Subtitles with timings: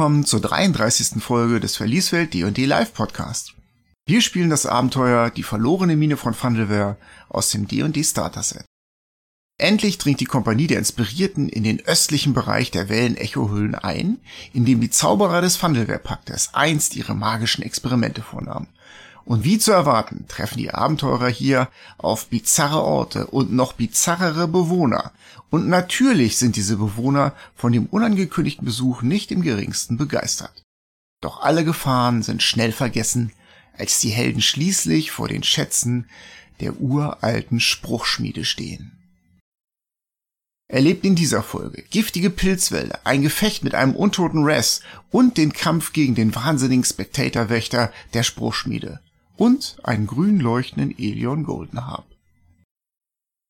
[0.00, 1.22] Willkommen zur 33.
[1.22, 3.52] Folge des Verlieswelt D&D Live Podcast.
[4.06, 6.96] Wir spielen das Abenteuer Die verlorene Mine von Fandelware
[7.28, 8.64] aus dem D&D Starter Set.
[9.58, 14.16] Endlich dringt die Kompanie der Inspirierten in den östlichen Bereich der Wellen-Echo-Hüllen ein,
[14.54, 18.68] in dem die Zauberer des Fandelware-Paktes einst ihre magischen Experimente vornahmen.
[19.26, 25.12] Und wie zu erwarten, treffen die Abenteurer hier auf bizarre Orte und noch bizarrere Bewohner.
[25.50, 30.62] Und natürlich sind diese Bewohner von dem unangekündigten Besuch nicht im geringsten begeistert.
[31.20, 33.32] Doch alle Gefahren sind schnell vergessen,
[33.76, 36.06] als die Helden schließlich vor den Schätzen
[36.60, 38.92] der uralten Spruchschmiede stehen.
[40.68, 45.92] Erlebt in dieser Folge giftige Pilzwälder, ein Gefecht mit einem untoten Res und den Kampf
[45.92, 49.00] gegen den wahnsinnigen Spectator-Wächter der Spruchschmiede
[49.36, 52.09] und einen grün leuchtenden Elion Goldenharp.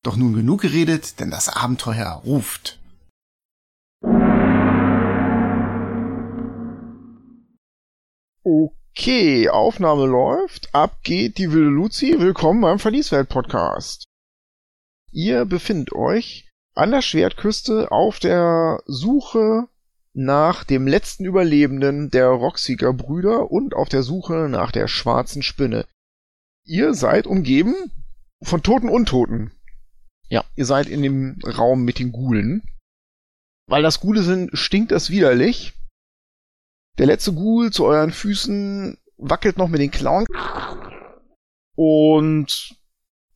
[0.03, 2.81] Doch nun genug geredet, denn das Abenteuer ruft.
[8.43, 10.75] Okay, Aufnahme läuft.
[10.75, 12.19] Ab geht die wilde Luzi.
[12.19, 14.05] Willkommen beim Verlieswelt-Podcast.
[15.13, 19.69] Ihr befindet euch an der Schwertküste auf der Suche
[20.15, 25.85] nach dem letzten Überlebenden der Rocksieger Brüder und auf der Suche nach der schwarzen Spinne.
[26.65, 27.75] Ihr seid umgeben
[28.43, 29.53] von toten Untoten.
[30.31, 32.63] Ja, ihr seid in dem Raum mit den Gulen.
[33.69, 35.75] Weil das Gule sind, stinkt das widerlich.
[36.99, 40.27] Der letzte Ghoul zu euren Füßen wackelt noch mit den Klauen.
[41.77, 42.77] Und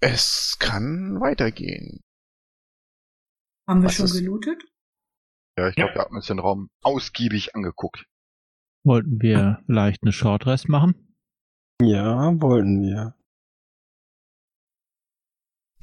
[0.01, 2.01] es kann weitergehen.
[3.69, 4.63] Haben wir Was schon ist- gelootet?
[5.57, 8.05] Ja, ich glaube, wir haben uns den Raum ausgiebig angeguckt.
[8.85, 11.17] Wollten wir vielleicht eine Shortrest machen?
[11.81, 13.15] Ja, wollten wir.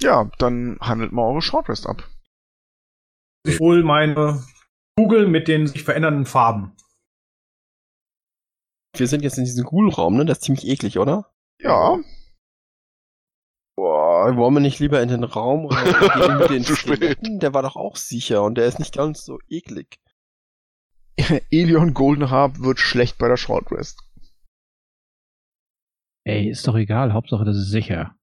[0.01, 2.09] Ja, dann handelt mal eure Shortrest ab.
[3.45, 4.43] Ich hol meine
[4.97, 6.75] Kugel mit den sich verändernden Farben.
[8.95, 10.25] Wir sind jetzt in diesem Ghoul-Raum, ne?
[10.25, 11.33] Das ist ziemlich eklig, oder?
[11.59, 11.99] Ja,
[13.81, 16.63] Boah, wollen wir nicht lieber in den Raum reingehen mit den.
[16.63, 17.39] Skeletten?
[17.39, 19.99] Der war doch auch sicher und der ist nicht ganz so eklig.
[21.49, 23.99] Elion Goldenharp wird schlecht bei der Shortrest.
[26.25, 28.15] Ey, ist doch egal, Hauptsache das ist sicher.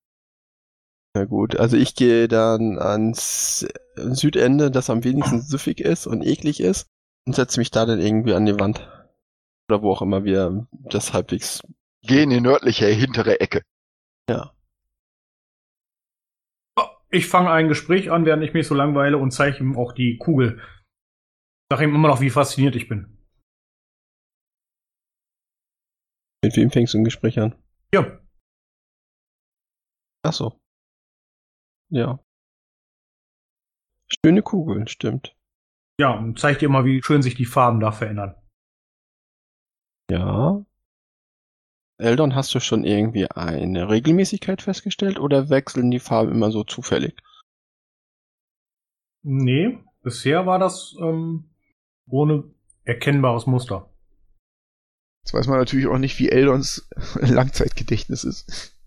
[1.15, 6.61] Na gut, also ich gehe dann ans Südende, das am wenigsten süffig ist und eklig
[6.61, 6.87] ist
[7.27, 8.89] und setze mich da dann irgendwie an die Wand.
[9.69, 11.63] Oder wo auch immer wir das halbwegs...
[12.03, 13.63] Geh in die nördliche hintere Ecke.
[14.31, 14.55] Ja.
[17.11, 20.19] Ich fange ein Gespräch an, während ich mich so langweile und zeige ihm auch die
[20.19, 20.63] Kugel.
[21.71, 23.19] Sag ihm immer noch, wie fasziniert ich bin.
[26.45, 27.55] Mit wem fängst du ein Gespräch an?
[27.93, 28.21] Ja,
[30.23, 30.61] Ach so.
[31.91, 32.19] Ja.
[34.25, 35.37] Schöne Kugel, stimmt.
[36.01, 38.35] ja, und zeig dir mal, wie schön sich die Farben da verändern.
[40.11, 40.65] Ja.
[42.01, 47.21] Eldon, hast du schon irgendwie eine Regelmäßigkeit festgestellt oder wechseln die Farben immer so zufällig?
[49.23, 51.51] Nee, bisher war das ähm,
[52.09, 52.45] ohne
[52.85, 53.91] erkennbares Muster.
[55.25, 56.89] Jetzt weiß man natürlich auch nicht, wie Eldons
[57.21, 58.79] Langzeitgedächtnis ist.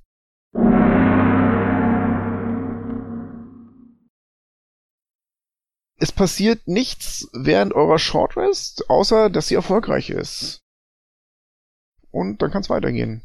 [6.02, 10.66] Es passiert nichts während eurer Shortrest, außer dass sie erfolgreich ist.
[12.10, 13.22] Und dann kann es weitergehen.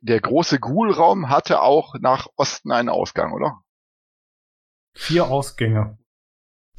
[0.00, 3.62] Der große Ghoul-Raum hatte auch nach Osten einen Ausgang, oder?
[4.92, 6.00] Vier Ausgänge.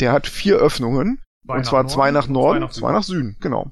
[0.02, 1.24] Der hat vier Öffnungen.
[1.46, 3.72] Zwei und zwar zwei nach Norden, zwei nach Süden, genau.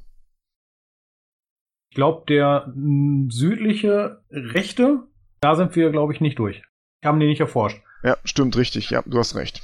[1.90, 2.74] Ich glaube, der
[3.28, 5.11] südliche rechte,
[5.42, 6.64] da sind wir, glaube ich, nicht durch.
[7.02, 7.82] Wir haben den nicht erforscht.
[8.04, 9.62] Ja, stimmt richtig, ja, du hast recht.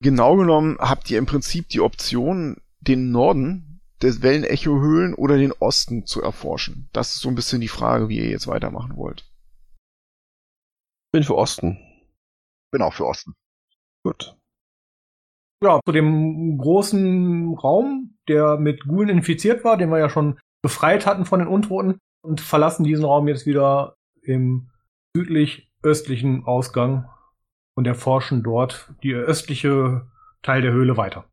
[0.00, 6.06] Genau genommen habt ihr im Prinzip die Option, den Norden des Wellenecho-Höhlen oder den Osten
[6.06, 6.88] zu erforschen.
[6.92, 9.24] Das ist so ein bisschen die Frage, wie ihr jetzt weitermachen wollt.
[11.12, 11.78] Bin für Osten.
[12.70, 13.34] Bin auch für Osten.
[14.04, 14.36] Gut.
[15.62, 21.06] Ja, zu dem großen Raum, der mit Gulen infiziert war, den wir ja schon befreit
[21.06, 24.70] hatten von den Untoten und verlassen diesen Raum jetzt wieder im
[25.16, 27.08] südlich-östlichen Ausgang
[27.74, 30.06] und erforschen dort die östliche
[30.42, 31.24] Teil der Höhle weiter.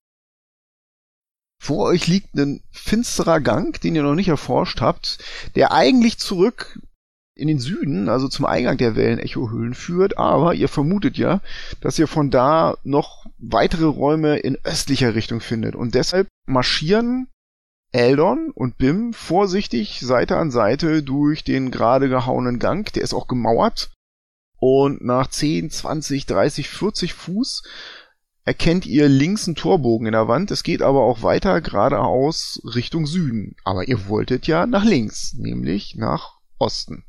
[1.62, 5.20] Vor euch liegt ein finsterer Gang, den ihr noch nicht erforscht habt,
[5.56, 6.80] der eigentlich zurück
[7.36, 11.42] in den Süden, also zum Eingang der Wellenecho-Höhlen führt, aber ihr vermutet ja,
[11.82, 15.76] dass ihr von da noch weitere Räume in östlicher Richtung findet.
[15.76, 17.28] Und deshalb marschieren
[17.94, 23.28] Eldon und Bim vorsichtig Seite an Seite durch den gerade gehauenen Gang, der ist auch
[23.28, 23.92] gemauert,
[24.58, 27.64] Und nach 10, 20, 30, 40 Fuß
[28.46, 30.52] erkennt ihr links einen Torbogen in der Wand.
[30.52, 33.56] Es geht aber auch weiter geradeaus Richtung Süden.
[33.64, 37.06] Aber ihr wolltet ja nach links, nämlich nach Osten.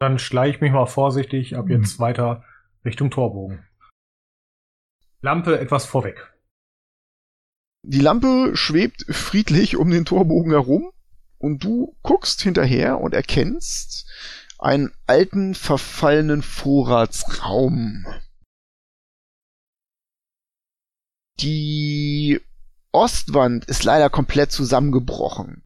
[0.00, 2.44] Dann schleiche ich mich mal vorsichtig ab jetzt weiter
[2.84, 3.66] Richtung Torbogen.
[5.20, 6.33] Lampe etwas vorweg.
[7.86, 10.90] Die Lampe schwebt friedlich um den Torbogen herum
[11.36, 14.06] und du guckst hinterher und erkennst
[14.58, 18.06] einen alten, verfallenen Vorratsraum.
[21.40, 22.40] Die
[22.90, 25.62] Ostwand ist leider komplett zusammengebrochen.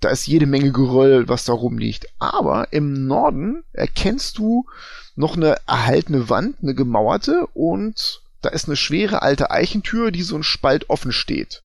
[0.00, 2.06] Da ist jede Menge Geröll, was da rumliegt.
[2.18, 4.66] Aber im Norden erkennst du
[5.14, 10.36] noch eine erhaltene Wand, eine gemauerte, und da ist eine schwere alte Eichentür, die so
[10.36, 11.62] ein Spalt offen steht.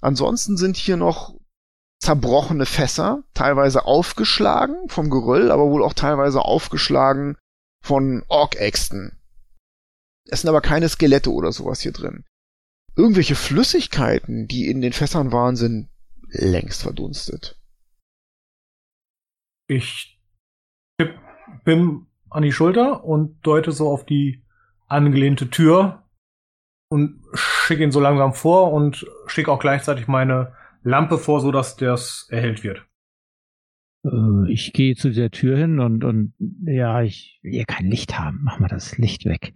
[0.00, 1.38] Ansonsten sind hier noch
[2.00, 7.36] zerbrochene Fässer, teilweise aufgeschlagen vom Geröll, aber wohl auch teilweise aufgeschlagen
[7.84, 9.20] von Orkäxten.
[10.26, 12.24] Es sind aber keine Skelette oder sowas hier drin.
[12.96, 15.88] Irgendwelche Flüssigkeiten, die in den Fässern waren, sind
[16.30, 17.58] längst verdunstet.
[19.68, 20.18] Ich
[21.64, 24.44] Bim an die Schulter und deute so auf die
[24.88, 26.04] angelehnte Tür
[26.90, 31.76] und schicke ihn so langsam vor und schicke auch gleichzeitig meine Lampe vor, so dass
[31.76, 32.86] das erhellt wird.
[34.04, 38.18] Äh, Ich gehe zu der Tür hin und, und ja, ich will hier kein Licht
[38.18, 38.40] haben.
[38.42, 39.54] Mach mal das Licht weg.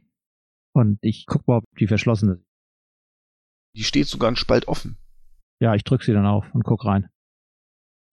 [0.75, 2.45] Und ich guck mal, ob die verschlossen ist.
[3.75, 4.99] Die steht sogar ein Spalt offen.
[5.61, 7.09] Ja, ich drück sie dann auf und guck rein.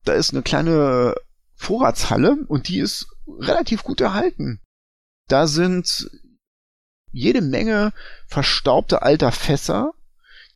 [0.06, 1.16] Da ist eine kleine
[1.56, 4.62] Vorratshalle und die ist relativ gut erhalten.
[5.28, 6.10] Da sind
[7.12, 7.94] jede Menge
[8.28, 9.94] verstaubte alter Fässer,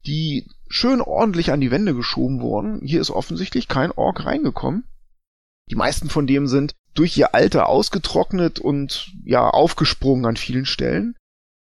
[0.05, 2.81] die schön ordentlich an die Wände geschoben wurden.
[2.83, 4.85] Hier ist offensichtlich kein Ork reingekommen.
[5.69, 11.15] Die meisten von dem sind durch ihr Alter ausgetrocknet und ja aufgesprungen an vielen Stellen.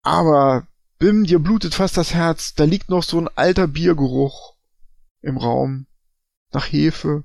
[0.03, 0.68] Aber
[1.00, 2.56] Bim, dir blutet fast das Herz.
[2.56, 4.56] Da liegt noch so ein alter Biergeruch
[5.21, 5.85] im Raum.
[6.53, 7.23] Nach Hefe.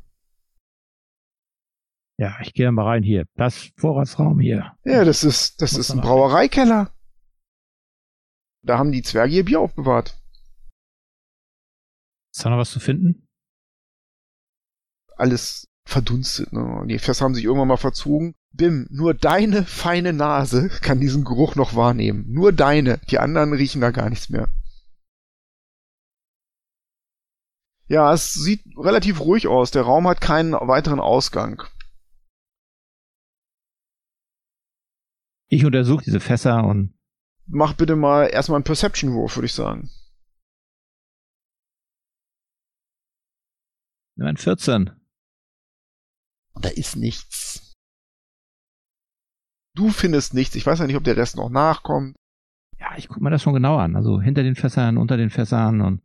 [2.19, 3.25] Ja, ich gehe mal rein hier.
[3.34, 4.72] Das Vorratsraum hier.
[4.84, 6.90] Ja, das ist, das Muss ist ein Brauereikeller.
[8.64, 10.19] Da haben die Zwerge ihr Bier aufbewahrt.
[12.32, 13.29] Ist da noch was zu finden?
[15.17, 16.85] Alles verdunstet, ne?
[16.88, 18.35] Die Fässer haben sich irgendwann mal verzogen.
[18.53, 22.31] Bim, nur deine feine Nase kann diesen Geruch noch wahrnehmen.
[22.31, 22.99] Nur deine.
[23.11, 24.49] Die anderen riechen da gar nichts mehr.
[27.88, 29.70] Ja, es sieht relativ ruhig aus.
[29.70, 31.62] Der Raum hat keinen weiteren Ausgang.
[35.49, 36.94] Ich untersuche diese Fässer und
[37.47, 39.91] Mach bitte mal erstmal einen Perception-Wurf, würde ich sagen.
[44.23, 44.91] nimm ein 14.
[46.61, 47.75] Da ist nichts.
[49.75, 50.55] Du findest nichts.
[50.55, 52.15] Ich weiß ja nicht, ob der Rest noch nachkommt.
[52.79, 53.97] Ja, ich guck mir das schon genau an.
[53.97, 56.00] Also hinter den Fässern, unter den Fässern und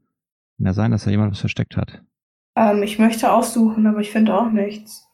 [0.57, 2.03] kann ja sein, dass da jemand was versteckt hat.
[2.55, 5.05] Ähm, ich möchte aussuchen, aber ich finde auch nichts.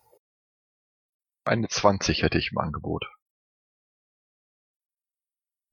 [1.46, 3.06] Eine 20 hätte ich im Angebot.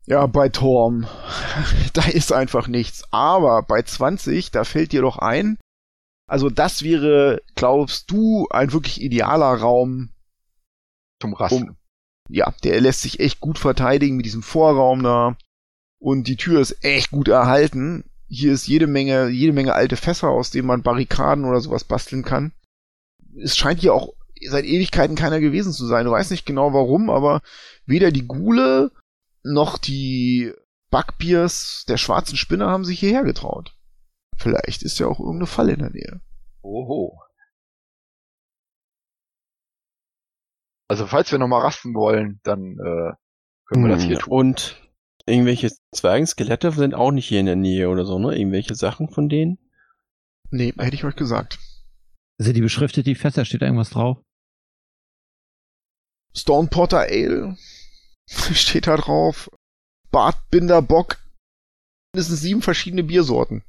[0.06, 1.06] Ja, bei Torm.
[1.92, 3.04] da ist einfach nichts.
[3.12, 5.58] Aber bei 20, da fällt dir doch ein.
[6.28, 10.10] Also das wäre, glaubst du, ein wirklich idealer Raum.
[11.20, 11.70] Zum Rasten.
[11.70, 11.76] Um-
[12.28, 15.36] Ja, der lässt sich echt gut verteidigen mit diesem Vorraum da.
[16.00, 18.04] Und die Tür ist echt gut erhalten.
[18.26, 22.22] Hier ist jede Menge, jede Menge alte Fässer, aus denen man Barrikaden oder sowas basteln
[22.24, 22.52] kann.
[23.36, 24.12] Es scheint hier auch
[24.48, 26.04] seit Ewigkeiten keiner gewesen zu sein.
[26.06, 27.42] Du weißt nicht genau warum, aber
[27.86, 28.92] weder die Gule
[29.42, 30.52] noch die
[30.90, 33.76] Backbiers der schwarzen Spinne haben sich hierher getraut.
[34.36, 36.20] Vielleicht ist ja auch irgendeine Falle in der Nähe.
[36.62, 37.20] Oho.
[40.88, 43.12] Also falls wir nochmal rasten wollen, dann äh,
[43.66, 44.32] können wir das hier Hm, tun.
[44.32, 44.80] Und
[45.26, 48.36] irgendwelche Zwergenskelette sind auch nicht hier in der Nähe oder so, ne?
[48.36, 49.58] Irgendwelche Sachen von denen?
[50.50, 51.58] Nee, hätte ich euch gesagt.
[52.38, 53.44] Sind die beschriftet, die Fässer?
[53.44, 54.18] Steht da irgendwas drauf?
[56.34, 57.56] Stone Porter Ale
[58.54, 59.50] steht da drauf.
[60.10, 61.18] Bartbinder Bock.
[62.12, 63.62] Das sind sieben verschiedene Biersorten.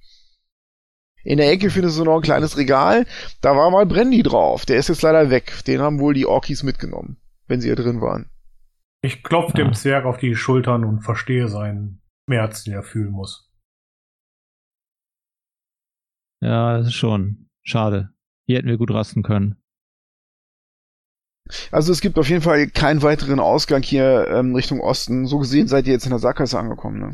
[1.23, 3.05] In der Ecke findest du noch ein kleines Regal.
[3.41, 4.65] Da war mal Brandy drauf.
[4.65, 5.63] Der ist jetzt leider weg.
[5.67, 8.31] Den haben wohl die Orkis mitgenommen, wenn sie hier drin waren.
[9.03, 9.73] Ich klopfe dem Ah.
[9.73, 13.51] Zwerg auf die Schultern und verstehe seinen Schmerz, den er fühlen muss.
[16.43, 18.13] Ja, das ist schon schade.
[18.47, 19.60] Hier hätten wir gut rasten können.
[21.71, 25.25] Also es gibt auf jeden Fall keinen weiteren Ausgang hier ähm, Richtung Osten.
[25.25, 26.99] So gesehen seid ihr jetzt in der Sackgasse angekommen.
[26.99, 27.13] Ne?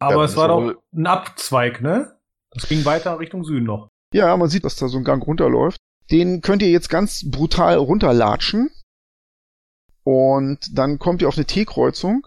[0.00, 2.16] Aber Ja, es war doch ein Abzweig, ne?
[2.52, 3.88] Das ging weiter Richtung Süden noch.
[4.12, 5.78] Ja, man sieht, dass da so ein Gang runterläuft.
[6.10, 8.70] Den könnt ihr jetzt ganz brutal runterlatschen.
[10.02, 12.26] Und dann kommt ihr auf eine T-Kreuzung.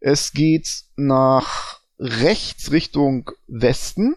[0.00, 4.16] Es geht nach rechts Richtung Westen.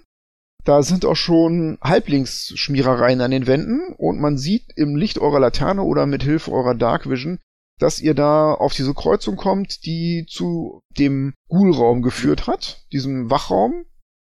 [0.66, 5.84] Da sind auch schon Halblingsschmierereien an den Wänden und man sieht im Licht eurer Laterne
[5.84, 7.40] oder mit Hilfe eurer Dark Vision,
[7.80, 13.86] dass ihr da auf diese Kreuzung kommt, die zu dem Ghoul-Raum geführt hat, diesem Wachraum.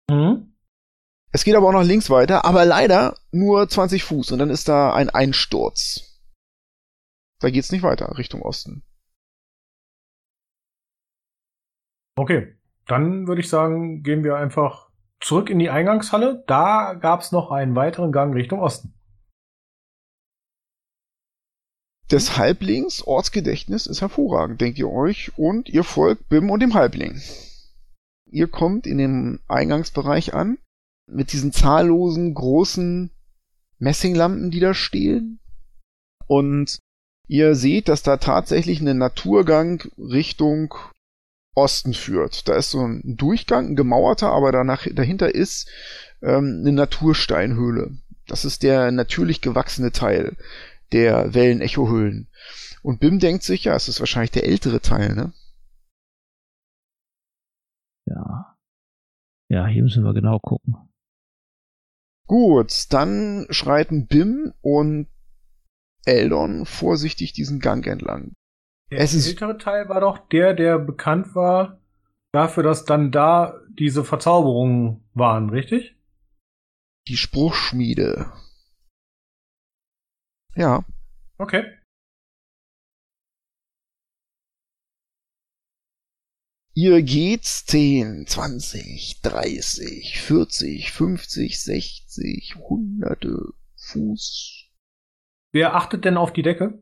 [0.09, 0.55] Mhm.
[1.33, 4.69] Es geht aber auch noch links weiter, aber leider nur 20 Fuß und dann ist
[4.69, 6.21] da ein Einsturz.
[7.39, 8.83] Da geht's nicht weiter, Richtung Osten.
[12.15, 14.90] Okay, dann würde ich sagen, gehen wir einfach
[15.21, 16.43] zurück in die Eingangshalle.
[16.47, 18.93] Da gab's noch einen weiteren Gang Richtung Osten.
[22.11, 27.21] Des Halblings Ortsgedächtnis ist hervorragend, denkt ihr euch, und ihr folgt Bim und dem Halbling.
[28.29, 30.57] Ihr kommt in den Eingangsbereich an,
[31.07, 33.11] mit diesen zahllosen großen
[33.77, 35.39] Messinglampen, die da stehen.
[36.27, 36.79] Und
[37.27, 40.73] ihr seht, dass da tatsächlich ein Naturgang Richtung
[41.55, 42.47] Osten führt.
[42.47, 45.69] Da ist so ein Durchgang, ein gemauerter, aber danach, dahinter ist
[46.21, 47.97] ähm, eine Natursteinhöhle.
[48.27, 50.37] Das ist der natürlich gewachsene Teil
[50.91, 52.27] der Wellenechohöhlen.
[52.83, 55.33] Und Bim denkt sich, ja, es ist wahrscheinlich der ältere Teil, ne?
[58.05, 58.57] Ja.
[59.49, 60.75] Ja, hier müssen wir genau gucken.
[62.27, 65.07] Gut, dann schreiten Bim und
[66.05, 68.33] Eldon vorsichtig diesen Gang entlang.
[68.91, 71.79] Der Es ist- ältere Teil war doch der, der bekannt war
[72.33, 75.95] dafür, dass dann da diese Verzauberungen waren, richtig?
[77.07, 78.31] Die Spruchschmiede.
[80.55, 80.83] Ja,
[81.37, 81.63] Okay.
[86.73, 94.69] Ihr geht 10, 20, 30, 40, 50, 60, hunderte Fuß.
[95.53, 96.81] Wer achtet denn auf die Decke?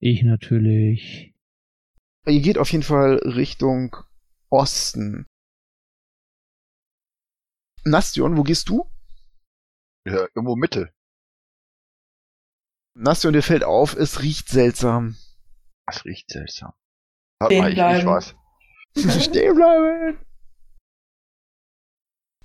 [0.00, 1.34] Ich natürlich.
[2.26, 3.96] Ihr geht auf jeden Fall Richtung
[4.50, 5.26] Osten.
[7.84, 8.90] Nastion, wo gehst du?
[10.06, 10.92] Ja, irgendwo Mitte.
[12.94, 15.16] Nastion, dir fällt auf, es riecht seltsam.
[15.86, 16.72] Das riecht seltsam.
[17.42, 18.06] Hat mal ich nicht bleiben.
[18.06, 18.34] was.
[19.24, 20.24] Stehen bleiben!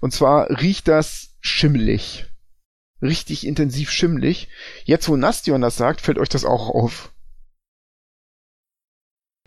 [0.01, 2.25] Und zwar riecht das schimmelig.
[3.01, 4.49] Richtig intensiv schimmelig.
[4.83, 7.13] Jetzt, wo Nastion das sagt, fällt euch das auch auf.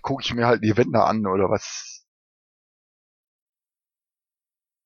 [0.03, 2.05] Guck ich mir halt die Wände an oder was.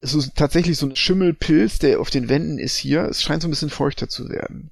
[0.00, 3.02] Es ist tatsächlich so ein Schimmelpilz, der auf den Wänden ist hier.
[3.04, 4.70] Es scheint so ein bisschen feuchter zu werden.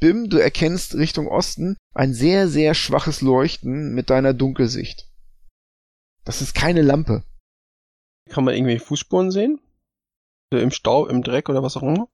[0.00, 5.08] Bim, du erkennst Richtung Osten ein sehr, sehr schwaches Leuchten mit deiner Dunkelsicht.
[6.24, 7.24] Das ist keine Lampe.
[8.28, 9.60] Kann man irgendwelche Fußspuren sehen?
[10.50, 12.08] Im Stau, im Dreck oder was auch immer?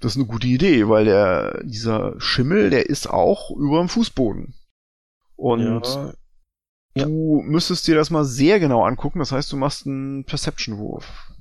[0.00, 4.54] Das ist eine gute Idee, weil der, dieser Schimmel, der ist auch über dem Fußboden.
[5.36, 6.14] Und ja.
[6.96, 7.04] Ja.
[7.04, 9.18] du müsstest dir das mal sehr genau angucken.
[9.18, 11.32] Das heißt, du machst einen Perception-Wurf.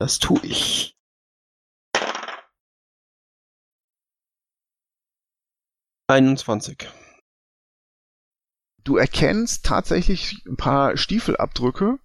[0.00, 0.94] Das tue ich.
[6.08, 6.88] Einundzwanzig.
[8.84, 11.98] Du erkennst tatsächlich ein paar Stiefelabdrücke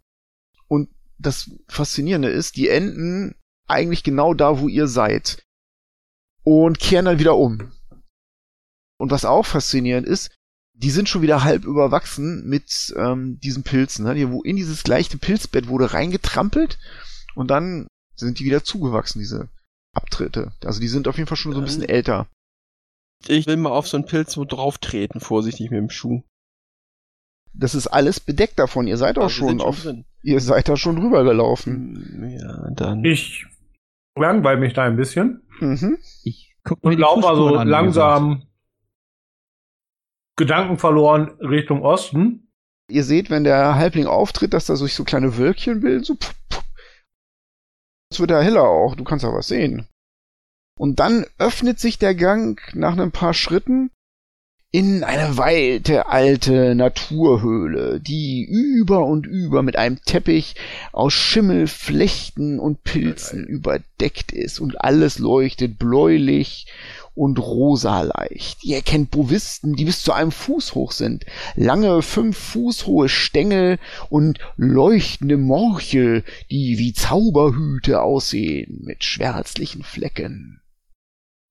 [0.67, 0.89] und
[1.19, 5.45] das Faszinierende ist, die enden eigentlich genau da, wo ihr seid
[6.43, 7.71] und kehren dann wieder um.
[8.97, 10.35] Und was auch faszinierend ist,
[10.73, 14.05] die sind schon wieder halb überwachsen mit ähm, diesen Pilzen.
[14.05, 14.15] Ne?
[14.15, 16.79] Die, wo in dieses leichte Pilzbett wurde reingetrampelt
[17.35, 19.49] und dann sind die wieder zugewachsen, diese
[19.95, 20.51] Abtritte.
[20.63, 22.27] Also die sind auf jeden Fall schon so ein bisschen älter.
[23.27, 26.23] Ich will mal auf so einen Pilz so drauf treten, vorsichtig mit dem Schuh.
[27.53, 28.87] Das ist alles bedeckt davon.
[28.87, 30.05] Ihr seid auch Also schon sind auf, drin.
[30.23, 32.05] ihr seid da schon drüber gelaufen.
[32.11, 33.03] Hm, Ja, dann.
[33.03, 33.45] Ich
[34.17, 35.97] langweile mich da ein bisschen Mhm.
[36.23, 38.43] Ich guck mir und laufe also langsam
[40.35, 42.51] Gedanken verloren Richtung Osten.
[42.89, 46.17] Ihr seht, wenn der Halbling auftritt, dass da sich so kleine Wölkchen bilden, so.
[48.11, 49.87] Es wird ja heller auch, du kannst ja was sehen.
[50.77, 53.91] Und dann öffnet sich der Gang nach ein paar Schritten
[54.73, 60.55] in eine weite alte Naturhöhle, die über und über mit einem Teppich
[60.93, 66.67] aus Schimmel, Flechten und Pilzen überdeckt ist und alles leuchtet bläulich
[67.13, 68.63] und rosa leicht.
[68.63, 71.25] Ihr erkennt Bovisten, die bis zu einem Fuß hoch sind,
[71.55, 80.61] lange fünf Fuß hohe Stängel und leuchtende Morchel, die wie Zauberhüte aussehen mit schwärzlichen Flecken.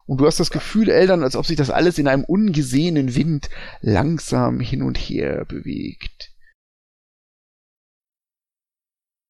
[0.06, 3.48] Und du hast das Gefühl, Eldern, als ob sich das alles in einem ungesehenen Wind
[3.80, 6.32] langsam hin und her bewegt.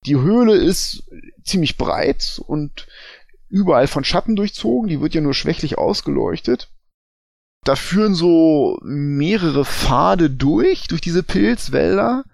[0.06, 1.02] Die Höhle ist
[1.44, 2.86] ziemlich breit und
[3.50, 6.72] überall von Schatten durchzogen, die wird ja nur schwächlich ausgeleuchtet.
[7.64, 12.24] Da führen so mehrere Pfade durch, durch diese Pilzwälder.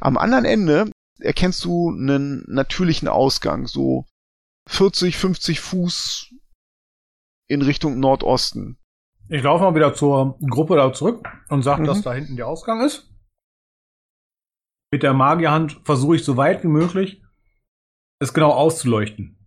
[0.00, 4.04] Am anderen Ende erkennst du einen natürlichen Ausgang, so
[4.68, 6.34] 40, 50 Fuß
[7.48, 8.78] in Richtung Nordosten.
[9.28, 11.86] Ich laufe mal wieder zur Gruppe da zurück und sage, Mhm.
[11.86, 13.10] dass da hinten der Ausgang ist.
[14.92, 17.22] Mit der Magierhand versuche ich so weit wie möglich,
[18.20, 19.37] es genau auszuleuchten.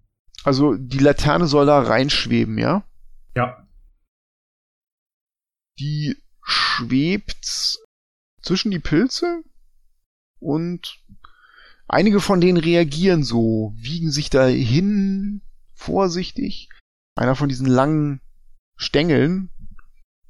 [0.44, 2.84] Also die Laterne soll da reinschweben, ja?
[3.36, 3.68] Ja.
[5.80, 7.80] Die schwebt
[8.42, 9.44] zwischen die Pilze
[10.40, 11.00] und
[11.88, 15.42] einige von denen reagieren so, wiegen sich dahin
[15.74, 16.70] vorsichtig.
[17.16, 18.22] Einer von diesen langen
[18.78, 19.50] Stängeln,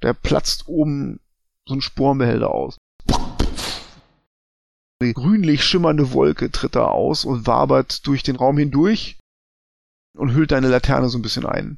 [0.02, 1.22] der platzt oben
[1.68, 2.78] so ein Sporenbehälter aus.
[5.02, 9.18] Eine grünlich schimmernde Wolke tritt da aus und wabert durch den Raum hindurch
[10.18, 11.78] und hüllt deine Laterne so ein bisschen ein.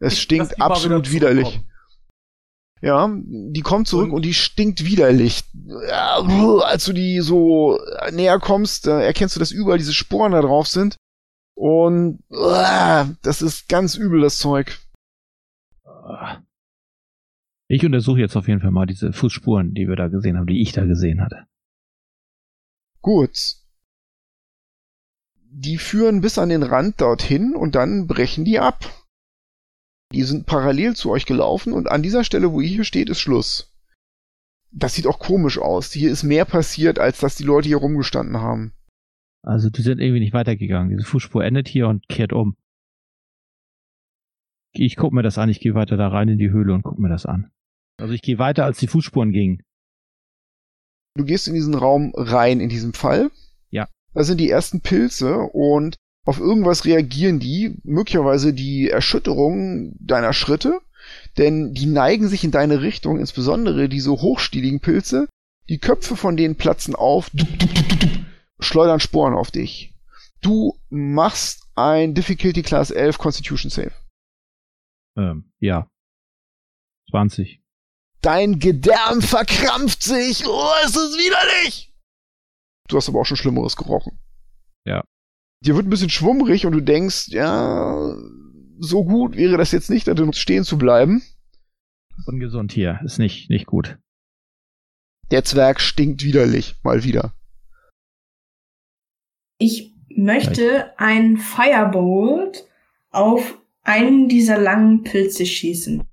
[0.00, 1.60] Es Ich stinkt absolut wieder widerlich.
[2.82, 5.42] Ja, die kommt zurück und, Und- die stinkt widerlich.
[5.88, 6.16] Ja,
[6.62, 7.78] als du die so
[8.12, 10.96] näher kommst, erkennst du, dass überall diese Sporen da drauf sind.
[11.56, 14.78] Und das ist ganz übel, das Zeug.
[17.68, 20.60] Ich untersuche jetzt auf jeden Fall mal diese Fußspuren, die wir da gesehen haben, die
[20.60, 21.46] ich da gesehen hatte.
[23.00, 23.38] Gut.
[25.56, 28.84] Die führen bis an den Rand dorthin und dann brechen die ab.
[30.12, 33.20] Die sind parallel zu euch gelaufen und an dieser Stelle, wo ihr hier steht, ist
[33.20, 33.72] Schluss.
[34.72, 35.92] Das sieht auch komisch aus.
[35.92, 38.72] Hier ist mehr passiert, als dass die Leute hier rumgestanden haben.
[39.42, 40.90] Also die sind irgendwie nicht weitergegangen.
[40.90, 42.56] Diese Fußspur endet hier und kehrt um.
[44.72, 46.98] Ich guck mir das an, ich gehe weiter da rein in die Höhle und guck
[46.98, 47.52] mir das an.
[48.00, 49.62] Also ich gehe weiter, als die Fußspuren gingen.
[51.16, 53.30] Du gehst in diesen Raum rein, in diesem Fall.
[54.14, 54.20] Ja.
[54.20, 60.80] Da sind die ersten Pilze und auf irgendwas reagieren die, möglicherweise die Erschütterung deiner Schritte,
[61.36, 65.28] denn die neigen sich in deine Richtung, insbesondere diese hochstieligen Pilze.
[65.68, 67.30] Die Köpfe von denen platzen auf,
[68.58, 69.94] schleudern Sporen auf dich.
[70.40, 73.92] Du machst ein Difficulty Class 11 Constitution Save.
[75.16, 75.88] Ähm, ja.
[77.10, 77.62] 20.
[78.20, 80.46] Dein Gedärm verkrampft sich.
[80.46, 81.93] Oh, es ist widerlich.
[82.88, 84.18] Du hast aber auch schon Schlimmeres gerochen.
[84.86, 85.04] Ja.
[85.64, 88.14] Dir wird ein bisschen schwummrig und du denkst, ja,
[88.78, 91.22] so gut wäre das jetzt nicht, da drin stehen zu bleiben.
[92.26, 93.00] Ungesund hier.
[93.04, 93.98] Ist nicht, nicht gut.
[95.30, 97.34] Der Zwerg stinkt widerlich, mal wieder.
[99.58, 102.68] Ich möchte ein Firebolt
[103.10, 106.04] auf einen dieser langen Pilze schießen.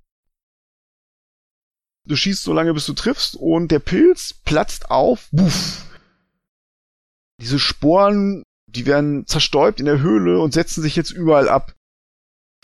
[2.04, 5.28] Du schießt so lange, bis du triffst und der Pilz platzt auf.
[5.30, 5.91] Buff.
[7.42, 11.74] Diese Sporen, die werden zerstäubt in der Höhle und setzen sich jetzt überall ab.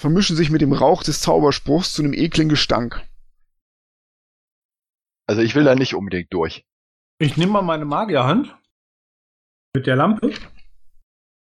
[0.01, 3.05] Vermischen sich mit dem Rauch des Zauberspruchs zu einem ekligen Gestank.
[5.27, 6.65] Also ich will da nicht unbedingt durch.
[7.19, 8.57] Ich nehme mal meine Magierhand
[9.75, 10.33] mit der Lampe.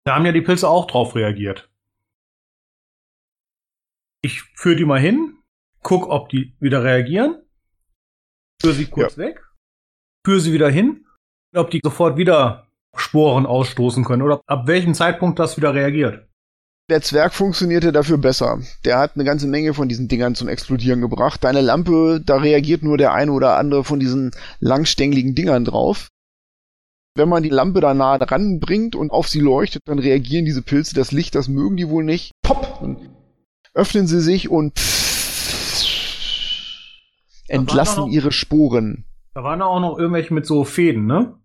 [0.05, 1.69] Da haben ja die Pilze auch drauf reagiert.
[4.23, 5.37] Ich führe die mal hin,
[5.83, 7.43] guck, ob die wieder reagieren,
[8.59, 9.47] führe sie kurz weg,
[10.25, 11.05] führe sie wieder hin,
[11.53, 16.27] ob die sofort wieder Sporen ausstoßen können oder ab welchem Zeitpunkt das wieder reagiert.
[16.89, 18.59] Der Zwerg funktionierte dafür besser.
[18.83, 21.43] Der hat eine ganze Menge von diesen Dingern zum Explodieren gebracht.
[21.43, 26.07] Deine Lampe, da reagiert nur der eine oder andere von diesen langstängeligen Dingern drauf.
[27.15, 30.63] Wenn man die Lampe da nah dran bringt und auf sie leuchtet, dann reagieren diese
[30.63, 30.95] Pilze.
[30.95, 32.31] Das Licht, das mögen die wohl nicht.
[32.41, 32.79] Pop!
[32.81, 32.97] Dann
[33.75, 34.73] öffnen sie sich und
[37.47, 39.05] entlassen noch- ihre Sporen.
[39.35, 41.35] Da waren auch noch irgendwelche mit so Fäden, ne?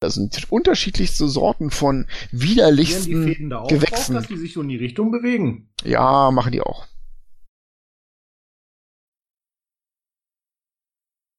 [0.00, 4.14] Das sind unterschiedlichste Sorten von Gehen die widerlichsten Fäden da auch drauf, Gewächsen.
[4.14, 5.70] dass die sich so in die Richtung bewegen?
[5.82, 6.86] Ja, machen die auch.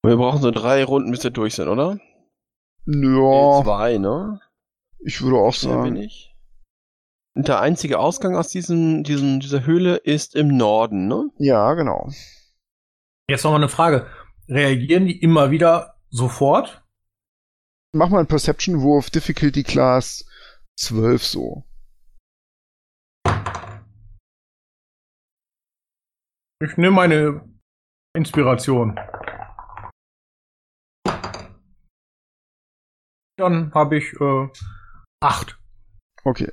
[0.06, 2.00] Wir brauchen so drei Runden, bis wir durch sind, oder?
[2.86, 4.40] Ja, Zwei, ne?
[5.00, 5.96] ich würde auch sagen.
[5.96, 6.36] wenig.
[7.36, 11.30] Und der einzige Ausgang aus diesem, diesem, dieser Höhle ist im Norden, ne?
[11.38, 12.10] Ja, genau.
[13.30, 14.08] Jetzt noch mal eine Frage.
[14.48, 16.85] Reagieren die immer wieder sofort?
[17.96, 20.26] Mach mal einen Perception-Wurf, Difficulty Class
[20.78, 21.64] 12 so.
[26.62, 27.50] Ich nehme meine
[28.14, 29.00] Inspiration.
[33.38, 34.50] Dann habe ich äh,
[35.22, 35.58] acht.
[36.26, 36.52] Okay.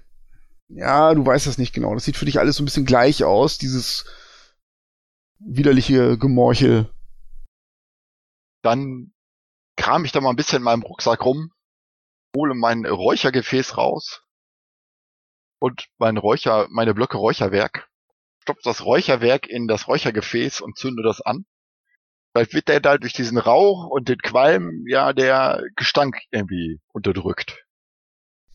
[0.68, 1.92] Ja, du weißt das nicht genau.
[1.94, 4.04] Das sieht für dich alles so ein bisschen gleich aus, dieses
[5.40, 6.88] widerliche Gemorchel.
[8.62, 9.12] Dann
[9.76, 11.52] kram ich da mal ein bisschen in meinem Rucksack rum,
[12.36, 14.22] hole mein Räuchergefäß raus
[15.60, 17.88] und mein Räucher, meine Blöcke Räucherwerk,
[18.40, 21.44] stopfe das Räucherwerk in das Räuchergefäß und zünde das an.
[22.32, 27.64] Vielleicht wird der da durch diesen Rauch und den Qualm ja der Gestank irgendwie unterdrückt.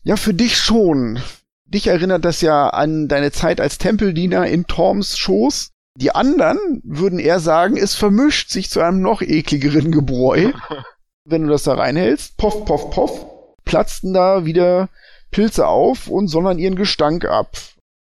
[0.02, 1.22] Ja, für dich schon.
[1.64, 5.70] Dich erinnert das ja an deine Zeit als Tempeldiener in Torms Schoß.
[5.96, 10.52] Die anderen würden eher sagen, es vermischt sich zu einem noch ekligeren Gebräu.
[11.30, 13.26] Wenn du das da reinhältst, poff, poff, poff,
[13.64, 14.88] platzten da wieder
[15.30, 17.54] Pilze auf und sondern ihren Gestank ab.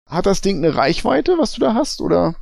[0.07, 2.37] Hat das Ding eine Reichweite, was du da hast, oder?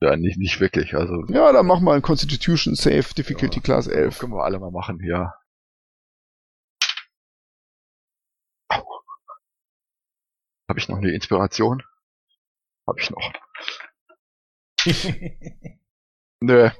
[0.00, 0.94] Ja, nicht, nicht wirklich.
[0.94, 3.62] Also Ja, dann mach mal ein Constitution Save, Difficulty Ja.
[3.62, 4.18] Class 11.
[4.20, 5.34] können wir alle mal machen, ja.
[8.68, 9.00] Au.
[10.68, 11.82] Habe ich noch eine Inspiration?
[12.86, 13.32] Habe ich noch.
[16.40, 16.70] Nö.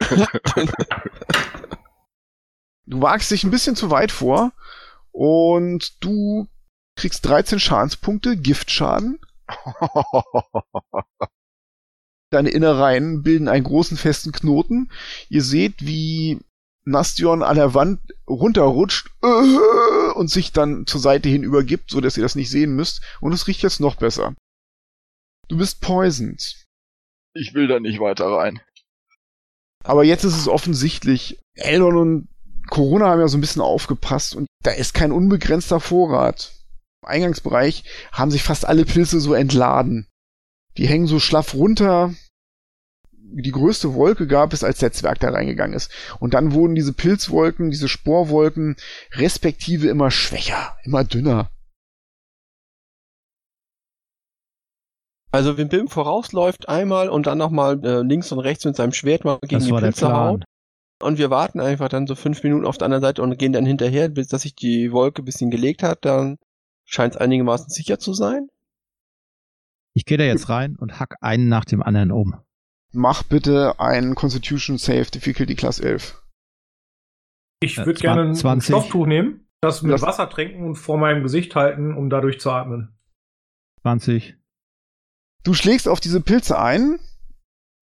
[2.86, 4.52] Du wagst dich ein bisschen zu weit vor
[5.10, 6.48] und du
[6.96, 9.18] kriegst 13 Schadenspunkte, Giftschaden.
[12.30, 14.90] Deine Innereien bilden einen großen festen Knoten.
[15.28, 16.40] Ihr seht, wie
[16.84, 22.16] Nastion an der Wand runterrutscht äh, und sich dann zur Seite hin übergibt, so dass
[22.16, 23.02] ihr das nicht sehen müsst.
[23.20, 24.34] Und es riecht jetzt noch besser.
[25.48, 26.66] Du bist poisoned.
[27.34, 28.60] ich will da nicht weiter rein.
[29.84, 32.28] Aber jetzt ist es offensichtlich, Eldon und
[32.68, 36.52] Corona haben ja so ein bisschen aufgepasst und da ist kein unbegrenzter Vorrat.
[37.02, 40.08] Im Eingangsbereich haben sich fast alle Pilze so entladen.
[40.76, 42.14] Die hängen so schlaff runter.
[43.12, 45.90] Die größte Wolke gab es, als der Zwerg da reingegangen ist.
[46.20, 48.76] Und dann wurden diese Pilzwolken, diese Sporwolken
[49.12, 51.50] respektive immer schwächer, immer dünner.
[55.32, 59.24] Also wenn Bim vorausläuft einmal und dann nochmal äh, links und rechts mit seinem Schwert
[59.24, 60.44] mal gegen Das die Pilze haut.
[61.02, 63.66] Und wir warten einfach dann so fünf Minuten auf der anderen Seite und gehen dann
[63.66, 66.04] hinterher, bis dass sich die Wolke ein bisschen gelegt hat.
[66.04, 66.38] Dann
[66.86, 68.48] scheint es einigermaßen sicher zu sein.
[69.94, 72.40] Ich gehe da jetzt rein und hack einen nach dem anderen um.
[72.92, 76.20] Mach bitte einen Constitution Save Difficulty Class 11.
[77.60, 78.74] Ich Äh, würde gerne ein 20.
[78.74, 82.50] Stofftuch nehmen, das mit Das- Wasser tränken und vor meinem Gesicht halten, um dadurch zu
[82.50, 82.96] atmen.
[83.82, 84.36] 20.
[85.44, 86.98] Du schlägst auf diese Pilze ein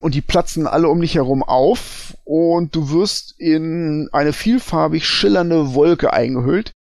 [0.02, 5.74] und die platzen alle um dich herum auf und du wirst in eine vielfarbig schillernde
[5.74, 6.72] Wolke eingehüllt.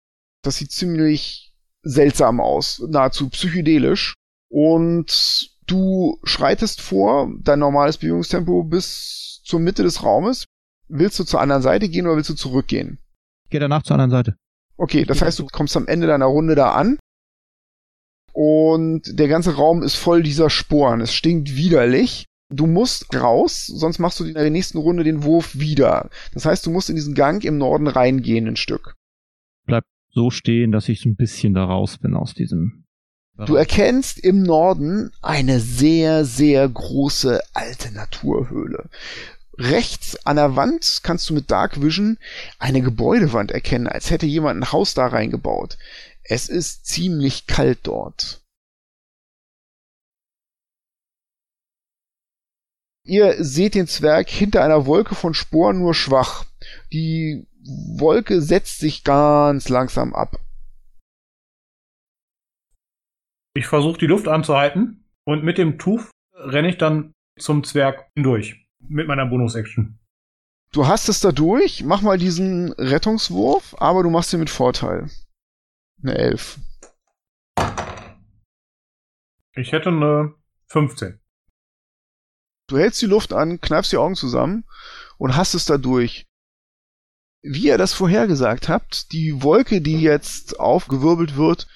[0.44, 1.54] Das sieht ziemlich
[1.84, 4.16] seltsam aus, nahezu psychedelisch.
[4.50, 10.46] Und du schreitest vor, dein normales Bewegungstempo bis zur Mitte des Raumes.
[10.88, 12.98] Willst du zur anderen Seite gehen oder willst du zurückgehen?
[13.46, 14.36] Ich gehe danach zur anderen Seite.
[14.78, 16.98] Okay, das heißt, du kommst am Ende deiner Runde da an
[18.34, 21.02] und der ganze Raum ist voll dieser Sporen.
[21.02, 22.26] Es stinkt widerlich.
[22.54, 26.10] Du musst raus, sonst machst du in der nächsten Runde den Wurf wieder.
[26.34, 28.96] Das heißt, du musst in diesen Gang im Norden reingehen ein Stück.
[30.14, 32.84] So stehen, dass ich so ein bisschen da raus bin aus diesem.
[33.46, 38.90] Du erkennst im Norden eine sehr, sehr große alte Naturhöhle.
[39.58, 42.18] Rechts an der Wand kannst du mit Dark Vision
[42.60, 45.78] eine Gebäudewand erkennen, als hätte jemand ein Haus da reingebaut.
[46.24, 48.42] Es ist ziemlich kalt dort.
[53.04, 56.46] Ihr seht den Zwerg hinter einer Wolke von Sporen nur schwach.
[56.94, 57.48] Die
[57.98, 60.40] Wolke setzt sich ganz langsam ab.
[63.54, 68.66] Ich versuche die Luft anzuhalten und mit dem Tuch renne ich dann zum Zwerg hindurch.
[68.88, 70.00] Mit meiner Bonus-Action.
[70.74, 75.10] Du hast es da durch, mach mal diesen Rettungswurf, aber du machst ihn mit Vorteil.
[76.02, 76.60] Eine 11.
[79.54, 80.34] Ich hätte eine
[80.68, 81.21] 15.
[82.72, 84.64] Du hältst die Luft an, kneifst die Augen zusammen
[85.18, 86.26] und hast es da durch.
[87.44, 91.68] Wie ihr das vorhergesagt habt, die Wolke, die jetzt aufgewirbelt wird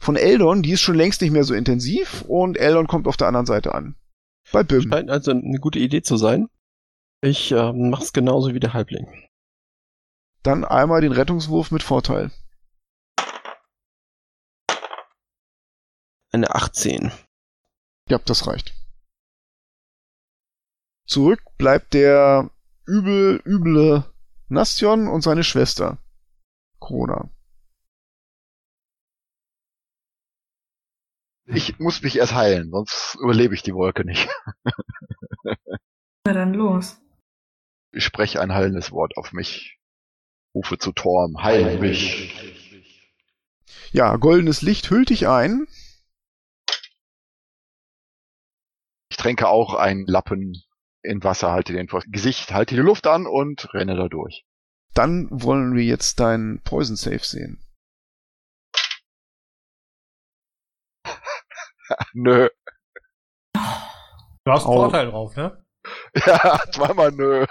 [0.00, 3.28] von Eldon, die ist schon längst nicht mehr so intensiv und Eldon kommt auf der
[3.28, 3.94] anderen Seite an.
[4.50, 4.90] Bei Bim.
[4.90, 6.48] Scheint also eine gute Idee zu sein.
[7.20, 9.06] Ich äh, mach's genauso wie der Halbling.
[10.42, 12.32] Dann einmal den Rettungswurf mit Vorteil.
[16.32, 17.12] Eine 18.
[18.08, 18.79] Ja, das reicht.
[21.10, 22.50] Zurück bleibt der
[22.86, 24.04] übel, üble
[24.48, 25.98] Nastion und seine Schwester.
[26.78, 27.28] Corona.
[31.46, 34.28] Ich muss mich erst heilen, sonst überlebe ich die Wolke nicht.
[36.24, 37.00] Na dann los.
[37.90, 39.80] Ich spreche ein heilendes Wort auf mich.
[40.54, 42.94] Rufe zu Torm, heil mich.
[43.90, 45.66] Ja, goldenes Licht hüllt dich ein.
[49.08, 50.62] Ich tränke auch einen Lappen
[51.02, 54.44] in Wasser, halte den vor Gesicht, halte die Luft an und renne da durch.
[54.94, 57.64] Dann wollen wir jetzt deinen Poison Save sehen.
[62.12, 62.48] nö.
[63.54, 64.82] Du hast einen Au.
[64.82, 65.64] Vorteil drauf, ne?
[66.26, 67.46] Ja, zweimal nö.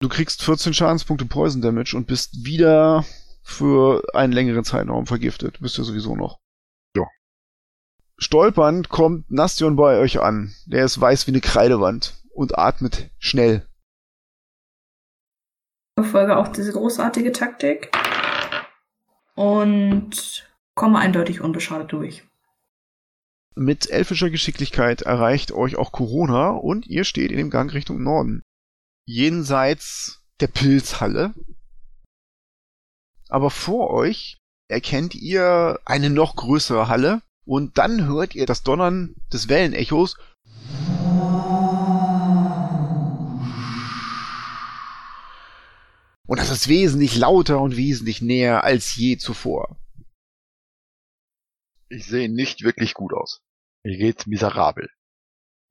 [0.00, 3.04] Du kriegst 14 Schadenspunkte Poison Damage und bist wieder
[3.42, 5.58] für einen längeren Zeitraum vergiftet.
[5.60, 6.38] Bist du sowieso noch.
[8.20, 10.52] Stolpernd kommt Nastion bei euch an.
[10.66, 13.64] Der ist weiß wie eine Kreidewand und atmet schnell.
[15.96, 17.92] Verfolge auch diese großartige Taktik.
[19.36, 22.24] Und komme eindeutig unbeschadet durch.
[23.54, 28.42] Mit elfischer Geschicklichkeit erreicht euch auch Corona und ihr steht in dem Gang Richtung Norden.
[29.04, 31.34] Jenseits der Pilzhalle.
[33.28, 39.16] Aber vor euch erkennt ihr eine noch größere Halle und dann hört ihr das Donnern
[39.32, 40.18] des Wellenechos.
[46.26, 49.78] Und das ist wesentlich lauter und wesentlich näher als je zuvor.
[51.88, 53.40] Ich sehe nicht wirklich gut aus.
[53.82, 54.90] Mir geht's miserabel.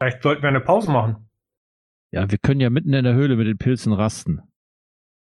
[0.02, 1.30] Vielleicht sollten wir eine Pause machen.
[2.12, 4.42] Ja, wir können ja mitten in der Höhle mit den Pilzen rasten.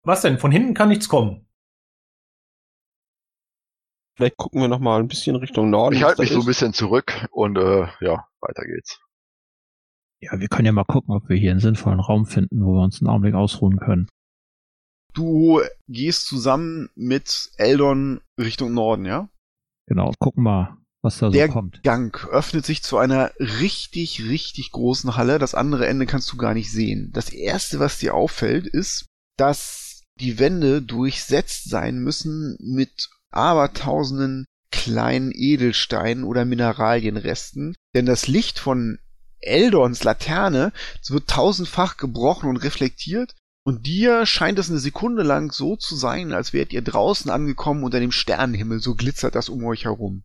[0.04, 0.38] Was denn?
[0.38, 1.48] Von hinten kann nichts kommen.
[4.16, 5.96] Vielleicht gucken wir noch mal ein bisschen Richtung Norden.
[5.96, 9.00] Ich halte mich so ein bisschen zurück und äh, ja, weiter geht's.
[10.22, 12.84] Ja, wir können ja mal gucken, ob wir hier einen sinnvollen Raum finden, wo wir
[12.84, 14.08] uns einen Augenblick ausruhen können.
[15.14, 19.30] Du gehst zusammen mit Eldon Richtung Norden, ja?
[19.88, 21.84] Genau, gucken mal, was da so Der kommt.
[21.84, 25.40] Gang öffnet sich zu einer richtig, richtig großen Halle.
[25.40, 27.12] Das andere Ende kannst du gar nicht sehen.
[27.14, 29.06] Das erste, was dir auffällt, ist,
[29.38, 37.76] dass die Wände durchsetzt sein müssen mit abertausenden kleinen Edelsteinen oder Mineralienresten.
[37.96, 39.00] Denn das Licht von
[39.40, 40.72] Eldons Laterne
[41.08, 43.36] wird tausendfach gebrochen und reflektiert.
[43.66, 47.84] Und dir scheint es eine Sekunde lang so zu sein, als wärt ihr draußen angekommen
[47.84, 48.80] unter dem Sternenhimmel.
[48.80, 50.24] So glitzert das um euch herum.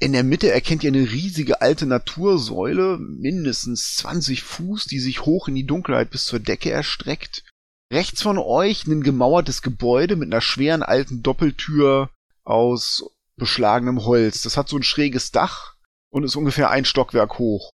[0.00, 5.48] In der Mitte erkennt ihr eine riesige alte Natursäule, mindestens 20 Fuß, die sich hoch
[5.48, 7.44] in die Dunkelheit bis zur Decke erstreckt.
[7.92, 12.10] Rechts von euch ein gemauertes Gebäude mit einer schweren alten Doppeltür
[12.44, 14.42] aus beschlagenem Holz.
[14.42, 15.76] Das hat so ein schräges Dach
[16.10, 17.70] und ist ungefähr ein Stockwerk hoch.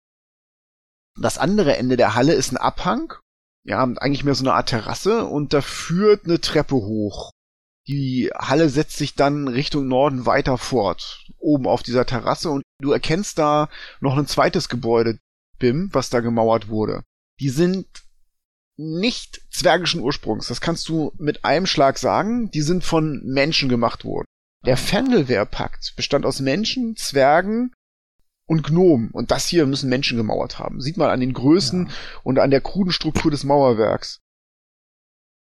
[1.20, 3.12] Das andere Ende der Halle ist ein Abhang.
[3.64, 7.30] Ja, eigentlich mehr so eine Art Terrasse und da führt eine Treppe hoch.
[7.86, 12.92] Die Halle setzt sich dann Richtung Norden weiter fort, oben auf dieser Terrasse und du
[12.92, 13.68] erkennst da
[14.00, 15.18] noch ein zweites Gebäude,
[15.58, 17.02] Bim, was da gemauert wurde.
[17.40, 18.03] Die sind
[18.76, 24.04] nicht zwergischen Ursprungs, das kannst du mit einem Schlag sagen, die sind von Menschen gemacht
[24.04, 24.26] worden.
[24.66, 27.72] Der Fendelwehr-Pakt bestand aus Menschen, Zwergen
[28.46, 30.80] und Gnomen und das hier müssen Menschen gemauert haben.
[30.80, 31.90] Sieht man an den Größen
[32.22, 34.20] und an der kruden Struktur des Mauerwerks.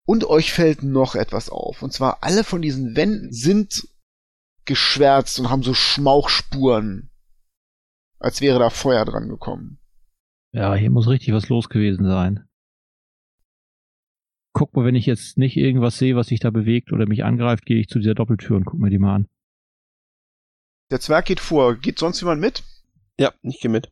[0.05, 1.83] Und euch fällt noch etwas auf.
[1.83, 3.87] Und zwar alle von diesen Wänden sind
[4.65, 7.11] geschwärzt und haben so Schmauchspuren.
[8.19, 9.79] Als wäre da Feuer dran gekommen.
[10.51, 12.48] Ja, hier muss richtig was los gewesen sein.
[14.53, 17.65] Guck mal, wenn ich jetzt nicht irgendwas sehe, was sich da bewegt oder mich angreift,
[17.65, 19.27] gehe ich zu dieser Doppeltür und guck mir die mal an.
[20.91, 21.75] Der Zwerg geht vor.
[21.75, 22.63] Geht sonst jemand mit?
[23.19, 23.91] Ja, ich gehe mit.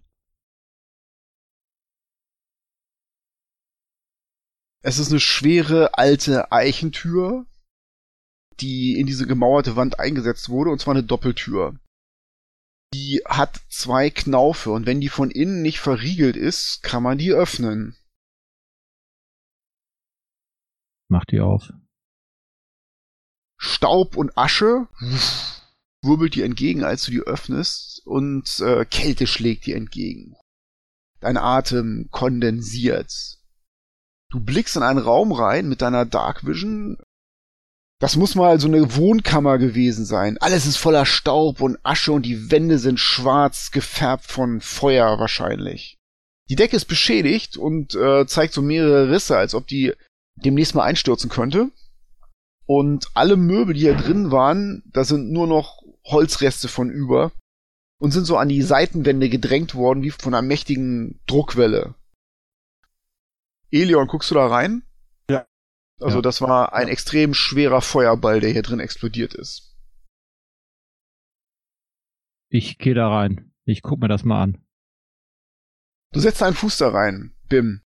[4.81, 7.45] Es ist eine schwere alte Eichentür,
[8.59, 11.79] die in diese gemauerte Wand eingesetzt wurde, und zwar eine Doppeltür.
[12.93, 17.33] Die hat zwei Knaufe und wenn die von innen nicht verriegelt ist, kann man die
[17.33, 17.95] öffnen.
[21.09, 21.71] Mach die auf.
[23.57, 24.87] Staub und Asche
[26.03, 30.35] wirbelt dir entgegen, als du die öffnest, und äh, Kälte schlägt dir entgegen.
[31.19, 33.39] Dein Atem kondensiert.
[34.29, 36.97] Du blickst in einen Raum rein mit deiner Dark Vision.
[37.99, 40.37] Das muss mal so eine Wohnkammer gewesen sein.
[40.37, 45.97] Alles ist voller Staub und Asche und die Wände sind schwarz gefärbt von Feuer wahrscheinlich.
[46.49, 49.93] Die Decke ist beschädigt und äh, zeigt so mehrere Risse, als ob die
[50.43, 51.71] demnächst mal einstürzen könnte.
[52.65, 57.31] Und alle Möbel, die hier drin waren, da sind nur noch Holzreste von über
[57.99, 61.95] und sind so an die Seitenwände gedrängt worden, wie von einer mächtigen Druckwelle.
[63.71, 64.83] Elion, guckst du da rein?
[65.29, 65.45] Ja.
[65.99, 66.21] Also Ja.
[66.21, 69.75] das war ein extrem schwerer Feuerball, der hier drin explodiert ist.
[72.49, 73.53] Ich gehe da rein.
[73.65, 74.65] Ich guck mir das mal an.
[76.13, 77.81] Du setzt einen Fuß da rein, Bim.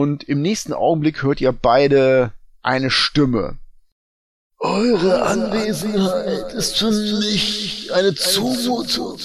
[0.00, 2.32] Und im nächsten Augenblick hört ihr beide
[2.62, 3.58] eine Stimme.
[4.60, 9.18] Eure Anwesenheit ist für mich eine Zumutung.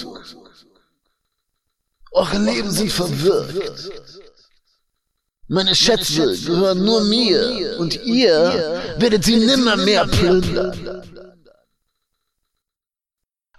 [2.10, 3.88] Eure Leben sind verwirkt.
[5.46, 11.04] Meine Schätze gehören nur mir und ihr werdet sie nimmer mehr plündern.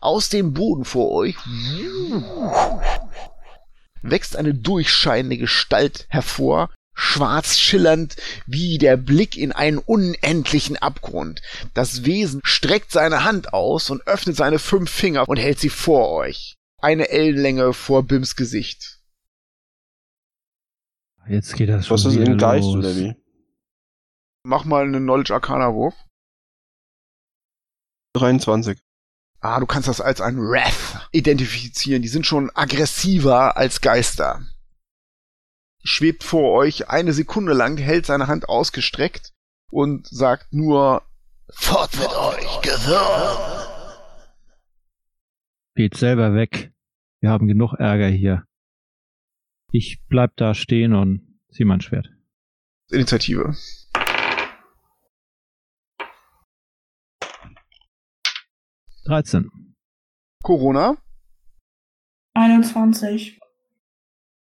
[0.02, 1.38] Aus dem Boden vor euch
[4.02, 8.16] wächst eine durchscheinende Gestalt hervor, schwarz schillernd
[8.48, 11.42] wie der Blick in einen unendlichen Abgrund.
[11.74, 16.10] Das Wesen streckt seine Hand aus und öffnet seine fünf Finger und hält sie vor
[16.12, 16.56] euch.
[16.82, 19.00] Eine Ellenlänge vor Bims Gesicht.
[21.28, 22.76] Jetzt geht das schon Was ist wieder ein Geist los.
[22.76, 23.16] oder wie?
[24.44, 25.96] Mach mal einen Knowledge Arcana Wurf.
[28.14, 28.80] 23.
[29.42, 32.02] Ah, du kannst das als ein Wrath identifizieren.
[32.02, 34.42] Die sind schon aggressiver als Geister.
[35.88, 39.34] Schwebt vor euch eine Sekunde lang, hält seine Hand ausgestreckt
[39.70, 41.04] und sagt nur
[41.52, 43.68] Fort mit euch, Gewürm!
[45.76, 46.74] Geht selber weg.
[47.22, 48.46] Wir haben genug Ärger hier.
[49.72, 52.10] Ich bleib da stehen und zieh mein Schwert.
[52.90, 53.56] Initiative.
[59.06, 59.76] Dreizehn.
[60.42, 60.98] Corona,
[62.34, 63.40] 21.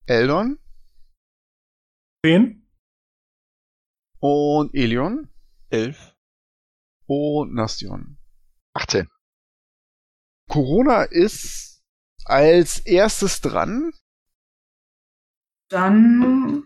[0.07, 0.59] Eldon
[2.25, 2.67] Zehn?
[4.19, 5.29] und Elion
[5.69, 6.17] 11.
[7.05, 8.17] und Nastion.
[8.73, 9.07] 18.
[10.49, 11.83] Corona ist
[12.25, 13.93] als erstes dran.
[15.69, 16.63] Dann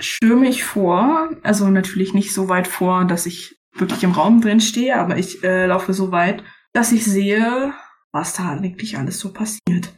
[0.00, 1.30] stürme ich vor.
[1.44, 5.44] Also natürlich nicht so weit vor, dass ich wirklich im Raum drin stehe, aber ich
[5.44, 6.42] äh, laufe so weit,
[6.72, 7.72] dass ich sehe,
[8.10, 9.94] was da wirklich alles so passiert.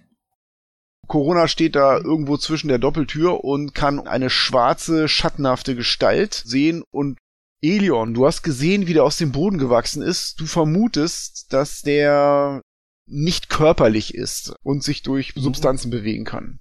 [1.09, 7.18] Corona steht da irgendwo zwischen der Doppeltür und kann eine schwarze, schattenhafte Gestalt sehen und
[7.61, 10.40] Elion, du hast gesehen, wie der aus dem Boden gewachsen ist.
[10.40, 12.62] Du vermutest, dass der
[13.07, 16.61] nicht körperlich ist und sich durch Substanzen bewegen kann.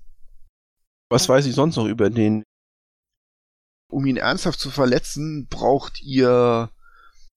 [1.09, 2.43] Was weiß ich sonst noch über den?
[3.91, 6.71] Um ihn ernsthaft zu verletzen, braucht ihr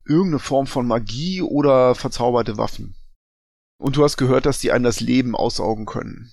[0.04, 2.96] irgendeine Form von Magie oder verzauberte Waffen.
[3.78, 6.32] Und du hast gehört, dass die einem das Leben aussaugen können.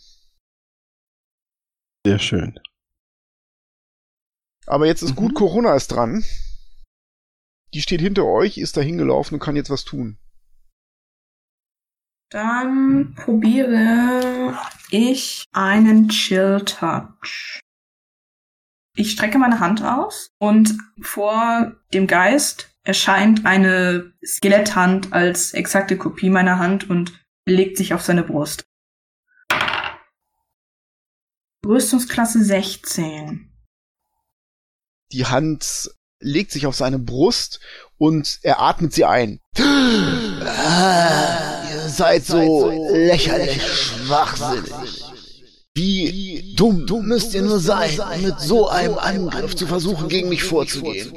[2.06, 2.60] Sehr schön.
[4.66, 5.36] Aber jetzt ist gut, Mhm.
[5.36, 6.24] Corona ist dran.
[7.74, 10.18] Die steht hinter euch, ist da hingelaufen und kann jetzt was tun.
[12.30, 14.58] Dann probiere
[14.90, 17.60] ich einen Chill Touch.
[18.96, 26.30] Ich strecke meine Hand aus und vor dem Geist erscheint eine Skeletthand als exakte Kopie
[26.30, 28.64] meiner Hand und legt sich auf seine Brust.
[31.66, 33.52] Rüstungsklasse 16.
[35.12, 37.60] Die Hand legt sich auf seine Brust
[37.98, 39.40] und er atmet sie ein.
[40.46, 45.04] Ah, ihr seid so lächerlich schwachsinnig.
[45.76, 51.14] Wie dumm, müsst ihr nur sein, mit so einem Angriff zu versuchen, gegen mich vorzugehen.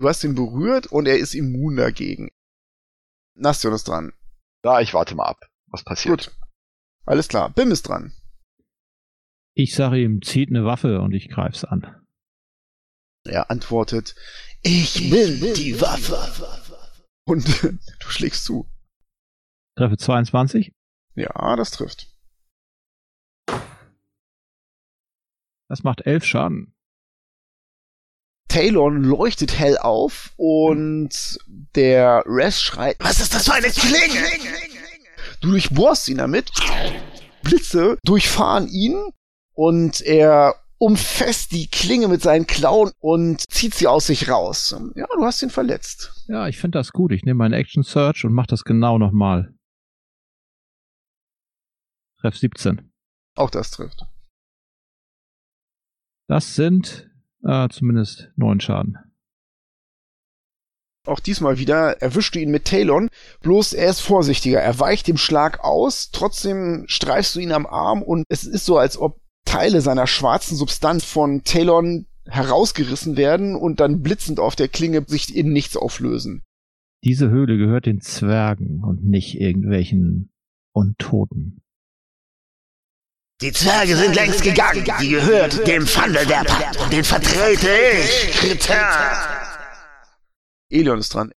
[0.00, 2.30] Du hast ihn berührt und er ist immun dagegen.
[3.34, 4.12] Nastion ist dran.
[4.64, 6.26] Ja, ich warte mal ab, was passiert.
[6.26, 6.36] Gut.
[7.06, 7.50] Alles klar.
[7.50, 8.12] Bim ist dran.
[9.54, 11.96] Ich sage ihm, zieht eine Waffe und ich greif's an.
[13.24, 14.14] Er antwortet,
[14.62, 16.16] ich will die Waffe.
[17.24, 18.70] Und du schlägst zu.
[19.76, 20.72] Treffe 22.
[21.14, 22.08] Ja, das trifft.
[25.68, 26.74] Das macht elf Schaden.
[28.48, 34.26] Talon leuchtet hell auf und der Res schreit, was ist das für eine Klinge?
[35.40, 36.50] Du durchbohrst ihn damit,
[37.44, 39.12] Blitze durchfahren ihn
[39.60, 44.74] und er umfasst die Klinge mit seinen Klauen und zieht sie aus sich raus.
[44.94, 46.24] Ja, du hast ihn verletzt.
[46.28, 47.12] Ja, ich finde das gut.
[47.12, 49.52] Ich nehme meinen Action Search und mach das genau nochmal.
[52.22, 52.90] Treff 17.
[53.36, 54.06] Auch das trifft.
[56.26, 57.10] Das sind
[57.44, 58.96] äh, zumindest neun Schaden.
[61.06, 63.10] Auch diesmal wieder erwischst du ihn mit Talon,
[63.42, 64.62] bloß er ist vorsichtiger.
[64.62, 68.78] Er weicht dem Schlag aus, trotzdem streifst du ihn am Arm und es ist so,
[68.78, 69.20] als ob
[69.50, 75.34] Teile seiner schwarzen Substanz von Talon herausgerissen werden und dann blitzend auf der Klinge sich
[75.34, 76.44] in nichts auflösen.
[77.02, 80.30] Diese Höhle gehört den Zwergen und nicht irgendwelchen
[80.72, 81.62] Untoten.
[83.40, 84.84] Die Zwerge sind längst gegangen.
[85.02, 86.84] Die gehört dem Fandelwerper.
[86.84, 87.68] Und den vertrete
[88.00, 88.30] ich.
[88.32, 89.16] Kritan.
[90.70, 91.32] Elion ist dran.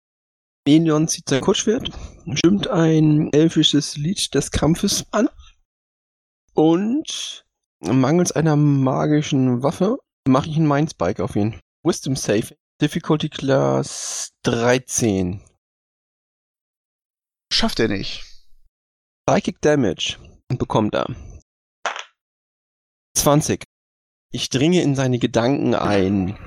[0.67, 1.91] Elion zieht sein Kurzschwert,
[2.33, 5.29] stimmt ein elfisches Lied des Kampfes an
[6.53, 7.45] und
[7.81, 11.59] mangels einer magischen Waffe mache ich einen Mindspike auf ihn.
[11.83, 12.55] Wisdom Save.
[12.81, 15.41] Difficulty Class 13.
[17.51, 18.23] Schafft er nicht.
[19.27, 20.17] Psychic Damage
[20.49, 21.07] und bekommt er
[23.15, 23.63] 20.
[24.31, 26.37] Ich dringe in seine Gedanken ein.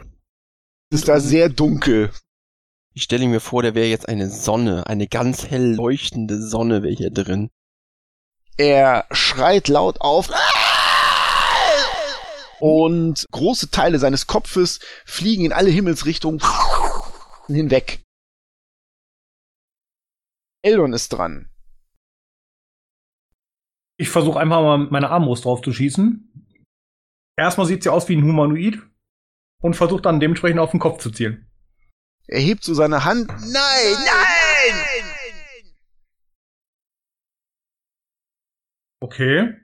[0.91, 2.11] Es ist da sehr dunkel.
[2.95, 6.95] Ich stelle mir vor, da wäre jetzt eine Sonne, eine ganz hell leuchtende Sonne wäre
[6.95, 7.51] hier drin.
[8.57, 10.31] Er schreit laut auf
[12.61, 16.41] und große Teile seines Kopfes fliegen in alle Himmelsrichtungen
[17.47, 18.03] hinweg.
[20.63, 21.51] Eldon ist dran.
[23.97, 26.31] Ich versuche einfach mal mit meiner Armbrust drauf zu schießen.
[27.37, 28.81] Erstmal sieht sie aus wie ein Humanoid
[29.63, 31.51] und versucht dann dementsprechend auf den Kopf zu zielen.
[32.27, 33.29] Er hebt so seine Hand.
[33.29, 34.95] Nein, nein!
[39.01, 39.64] Okay.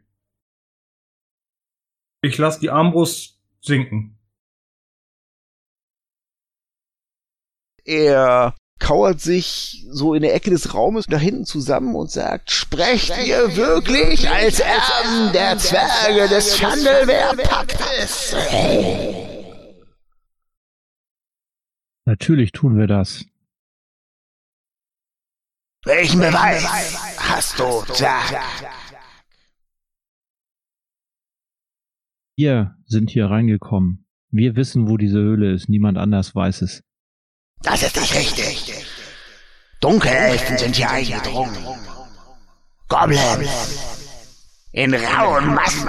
[2.23, 4.19] Ich lasse die Armbrust sinken.
[7.85, 13.17] Er kauert sich so in der Ecke des Raumes nach hinten zusammen und sagt, sprecht
[13.27, 18.37] ihr wirklich als Erben der Zwerge des Schandelwehrpaktes?
[22.07, 23.25] Natürlich tun wir das.
[25.85, 26.65] Welchen Beweis
[27.19, 28.43] hast du, Zwerg?
[32.43, 34.07] Wir sind hier reingekommen.
[34.31, 35.69] Wir wissen, wo diese Höhle ist.
[35.69, 36.83] Niemand anders weiß es.
[37.63, 38.87] Das ist nicht richtig.
[39.83, 41.55] Dunkelelfen sind hier eingedrungen.
[42.89, 43.85] Goblins.
[44.73, 45.87] In rauen Massen.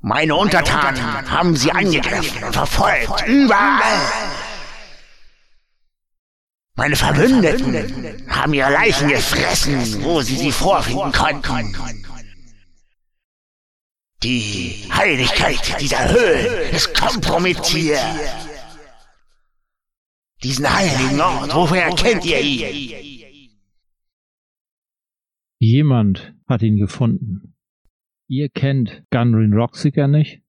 [0.00, 3.26] Meine Untertanen haben sie angegriffen und verfolgt.
[3.26, 4.00] Überall.
[6.76, 12.07] Meine Verbündeten haben ihre Leichen gefressen, wo sie sie vorfinden konnten.
[14.22, 18.00] Die Heiligkeit dieser Höhlen ist kompromittiert.
[20.42, 23.38] Diesen heiligen Ort, woher kennt ihr ihn?
[25.60, 27.56] Jemand hat ihn gefunden.
[28.28, 30.42] Ihr kennt Gunrin Roxiger nicht?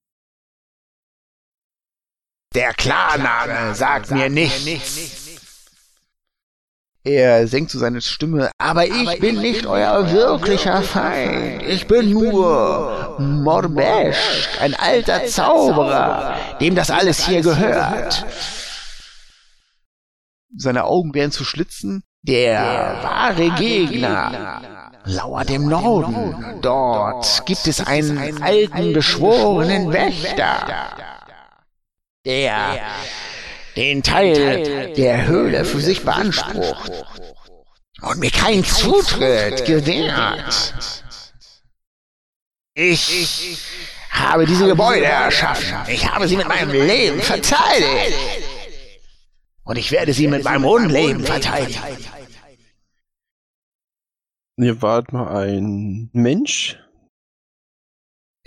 [2.55, 5.18] Der Klarname sagt mir nichts.
[7.03, 11.63] Er senkt so seine Stimme, aber ich bin nicht euer wirklicher Feind.
[11.63, 18.25] Ich bin nur Morbesch, ein alter Zauberer, dem das alles hier gehört.
[20.57, 22.03] Seine Augen werden zu Schlitzen.
[22.23, 24.61] Der wahre Gegner
[25.05, 26.59] lauert im Norden.
[26.61, 30.65] Dort gibt es einen alten, beschworenen Wächter,
[32.25, 32.81] der
[33.79, 36.91] den Teil der Höhle für sich beansprucht
[38.01, 40.73] und mir keinen Zutritt gewährt.
[42.73, 43.57] Ich
[44.09, 45.77] habe diese Gebäude erschaffen.
[45.87, 48.17] Ich habe sie mit meinem Leben verteidigt.
[49.63, 51.79] Und ich werde sie mit meinem Unleben verteidigen.
[54.57, 56.77] Ihr wart mal ein Mensch?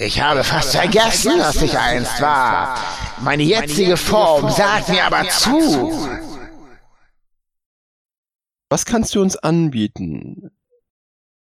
[0.04, 2.76] Ich habe fast vergessen, was ich einst war.
[3.20, 6.08] Meine jetzige Form sagt mir aber zu.
[8.68, 10.50] Was kannst du uns anbieten?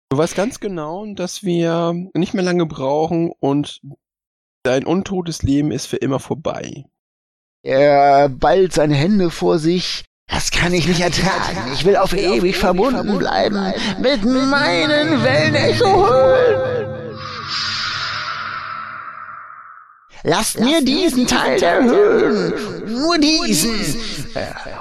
[0.08, 3.80] Du weißt ganz genau, dass wir nicht mehr lange brauchen und
[4.62, 6.84] dein untotes Leben ist für immer vorbei.
[7.64, 10.04] Er ballt seine Hände vor sich.
[10.28, 11.72] Das kann ich nicht ertragen.
[11.72, 16.83] Ich will auf ewig verbunden bleiben mit meinen Wellenechohöhlen.
[20.26, 22.54] Lasst mir diesen Teil der Höhlen,
[22.90, 23.78] nur diesen,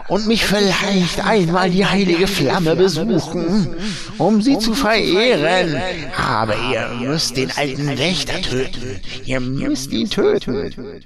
[0.07, 3.75] und mich vielleicht einmal die heilige Flamme besuchen,
[4.17, 5.81] um sie zu verehren.
[6.17, 9.01] Aber ihr müsst den alten Wächter töten.
[9.25, 11.03] Ihr müsst ihn töten.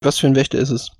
[0.00, 0.90] Was für ein Wächter ist es?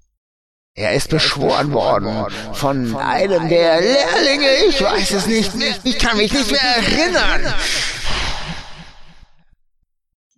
[0.75, 4.51] Er ist beschworen worden von einem der Lehrlinge.
[4.69, 5.51] Ich weiß es nicht.
[5.85, 7.55] Ich kann mich nicht mehr erinnern.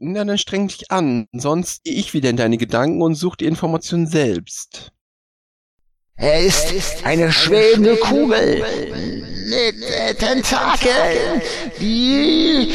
[0.01, 1.27] Na, dann streng dich an.
[1.33, 4.93] Sonst gehe ich wieder in deine Gedanken und such die Information selbst.
[6.15, 8.65] Er ist eine schwebende Kugel
[9.49, 11.43] mit äh, Tentakeln,
[11.81, 12.73] die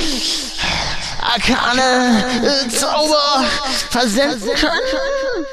[1.21, 3.45] arkane äh, Zauber
[3.89, 5.45] versenden können.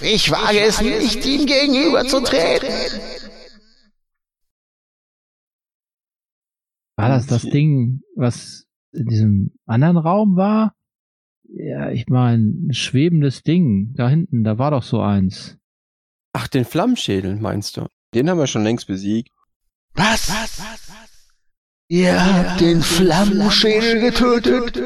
[0.00, 2.68] Ich wage es nicht, ihm gegenüberzutreten.
[6.96, 8.65] War das das Ding, was
[8.96, 10.74] in diesem anderen Raum war?
[11.48, 13.94] Ja, ich meine, ein schwebendes Ding.
[13.94, 15.58] Da hinten, da war doch so eins.
[16.32, 17.86] Ach, den Flammenschädel meinst du?
[18.14, 19.30] Den haben wir schon längst besiegt.
[19.94, 20.32] Was?
[21.88, 24.76] Ihr habt den Flammenschädel getötet?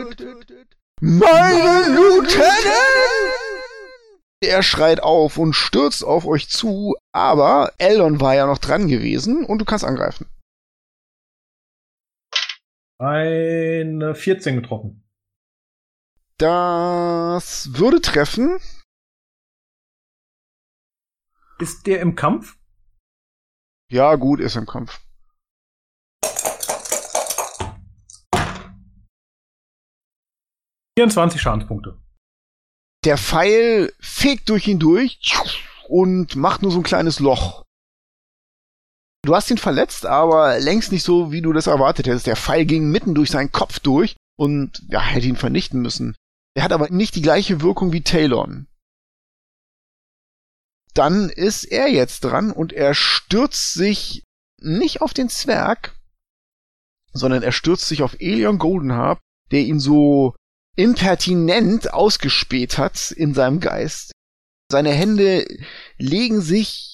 [1.00, 2.50] Meine Lieutenant!
[4.42, 9.44] Er schreit auf und stürzt auf euch zu, aber Eldon war ja noch dran gewesen
[9.44, 10.26] und du kannst angreifen.
[13.00, 15.10] Eine 14 getroffen.
[16.36, 18.58] Das würde treffen.
[21.58, 22.58] Ist der im Kampf?
[23.90, 25.00] Ja, gut, ist im Kampf.
[30.94, 31.98] Vierundzwanzig Schadenspunkte.
[33.06, 35.18] Der Pfeil fegt durch ihn durch
[35.88, 37.64] und macht nur so ein kleines Loch.
[39.22, 42.26] Du hast ihn verletzt, aber längst nicht so, wie du das erwartet hättest.
[42.26, 46.16] Der Pfeil ging mitten durch seinen Kopf durch und ja, hätte ihn vernichten müssen.
[46.54, 48.66] Er hat aber nicht die gleiche Wirkung wie Talon.
[50.94, 54.24] Dann ist er jetzt dran und er stürzt sich
[54.58, 55.94] nicht auf den Zwerg,
[57.12, 60.34] sondern er stürzt sich auf Elion Goldenharp, der ihn so
[60.76, 64.12] impertinent ausgespäht hat in seinem Geist.
[64.70, 65.46] Seine Hände
[65.98, 66.89] legen sich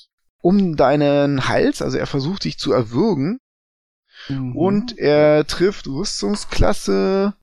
[0.47, 3.41] um deinen Hals, also er versucht dich zu erwürgen.
[4.29, 4.57] Mhm.
[4.57, 7.35] Und er trifft Rüstungsklasse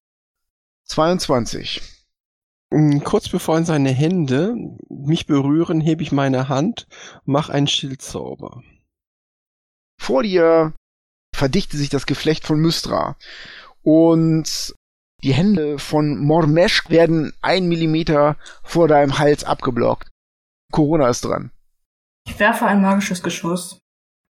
[0.86, 1.82] 22.
[2.70, 4.56] Mm, kurz bevor ihn seine Hände
[4.88, 6.88] mich berühren, hebe ich meine Hand,
[7.26, 8.64] mach einen Schildzauber.
[9.99, 10.74] Vor dir
[11.36, 13.18] verdichtet sich das Geflecht von Mystra.
[13.82, 14.74] Und
[15.24, 20.10] die Hände von Mormesh werden ein Millimeter vor deinem Hals abgeblockt.
[20.72, 21.51] Corona ist dran.
[22.26, 23.80] Ich werfe ein magisches Geschoss.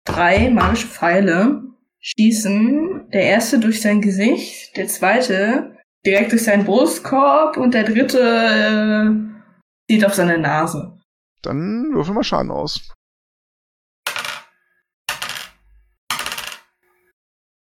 [0.06, 1.64] Drei magische Pfeile
[2.00, 3.10] schießen.
[3.12, 9.92] Der erste durch sein Gesicht, der zweite direkt durch seinen Brustkorb und der dritte äh,
[9.92, 10.98] zieht auf seine Nase.
[11.42, 12.94] Dann würfel mal Schaden aus.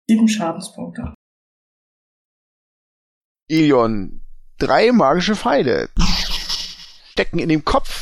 [0.08, 1.14] Sieben Schadenspunkte.
[3.48, 4.22] Ilion,
[4.58, 5.88] drei magische Pfeile
[7.10, 8.01] stecken in dem Kopf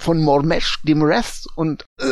[0.00, 2.04] von Mormesh, dem Rest, und äh,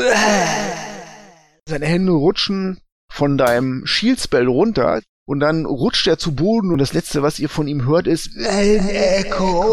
[1.66, 2.80] seine Hände rutschen
[3.10, 5.00] von deinem Shield-Spell runter.
[5.26, 8.30] Und dann rutscht er zu Boden und das letzte, was ihr von ihm hört, ist
[8.38, 9.64] ein Echo.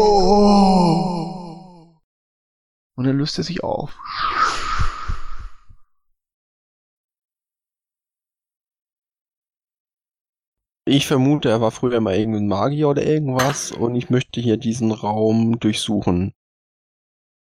[2.94, 3.98] Und dann löst er sich auf.
[10.88, 14.92] Ich vermute, er war früher mal irgendein Magier oder irgendwas und ich möchte hier diesen
[14.92, 16.32] Raum durchsuchen.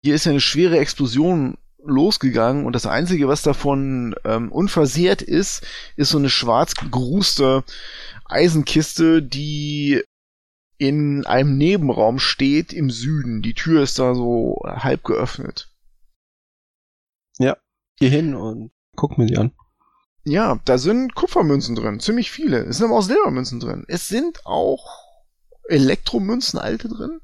[0.03, 6.09] Hier ist eine schwere Explosion losgegangen und das Einzige, was davon ähm, unversehrt ist, ist
[6.09, 7.63] so eine schwarz gerußte
[8.25, 10.03] Eisenkiste, die
[10.77, 13.41] in einem Nebenraum steht im Süden.
[13.41, 15.69] Die Tür ist da so halb geöffnet.
[17.39, 17.57] Ja,
[17.97, 19.51] geh hin und guck mir die an.
[20.23, 22.59] Ja, da sind Kupfermünzen drin, ziemlich viele.
[22.65, 23.85] Es sind aber auch Silbermünzen drin.
[23.87, 24.85] Es sind auch
[25.69, 27.21] Elektromünzen, alte drin,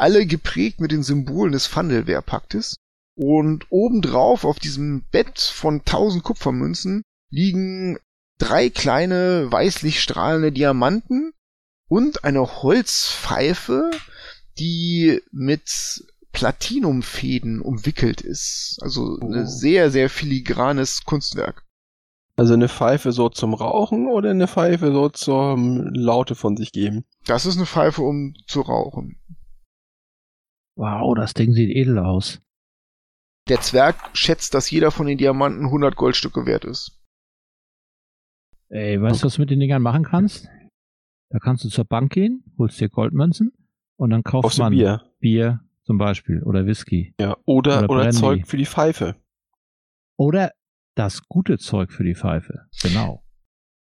[0.00, 2.76] alle geprägt mit den Symbolen des Fandelwehrpaktes.
[3.16, 7.98] Und obendrauf auf diesem Bett von tausend Kupfermünzen liegen
[8.38, 11.32] drei kleine weißlich strahlende Diamanten
[11.88, 13.90] und eine Holzpfeife,
[14.58, 18.78] die mit Platinumfäden umwickelt ist.
[18.80, 19.26] Also oh.
[19.26, 21.64] ein sehr, sehr filigranes Kunstwerk.
[22.36, 27.04] Also eine Pfeife so zum Rauchen oder eine Pfeife so zum Laute von sich geben?
[27.26, 29.18] Das ist eine Pfeife, um zu rauchen.
[30.78, 32.40] Wow, das Ding sieht edel aus.
[33.48, 36.96] Der Zwerg schätzt, dass jeder von den Diamanten 100 Goldstücke wert ist.
[38.68, 40.48] Ey, weißt du, was du mit den Dingern machen kannst?
[41.30, 43.52] Da kannst du zur Bank gehen, holst dir Goldmünzen
[43.96, 45.02] und dann kaufst Kaufst du man Bier.
[45.18, 47.12] Bier zum Beispiel oder Whisky.
[47.20, 48.10] Ja, oder, Oder oder.
[48.10, 49.16] Zeug für die Pfeife.
[50.16, 50.52] Oder
[50.94, 52.66] das gute Zeug für die Pfeife.
[52.82, 53.24] Genau.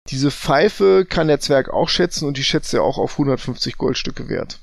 [0.09, 4.29] Diese Pfeife kann der Zwerg auch schätzen und die schätzt er auch auf 150 Goldstücke
[4.29, 4.59] wert.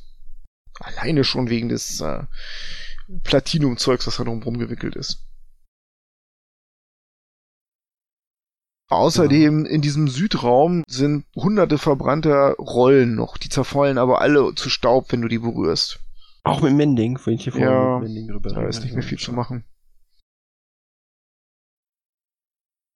[0.81, 2.25] Alleine schon wegen des äh,
[3.25, 5.25] Platinum-Zeugs, was da drumherum gewickelt ist.
[8.91, 13.37] Außerdem in diesem Südraum sind hunderte verbrannter Rollen noch.
[13.37, 16.01] Die zerfallen aber alle zu Staub, wenn du die berührst.
[16.43, 19.03] Auch mit Mending, wenn ich hier vorhin Ja, mit Mending rüber Da ist nicht mehr
[19.03, 19.65] viel zu machen.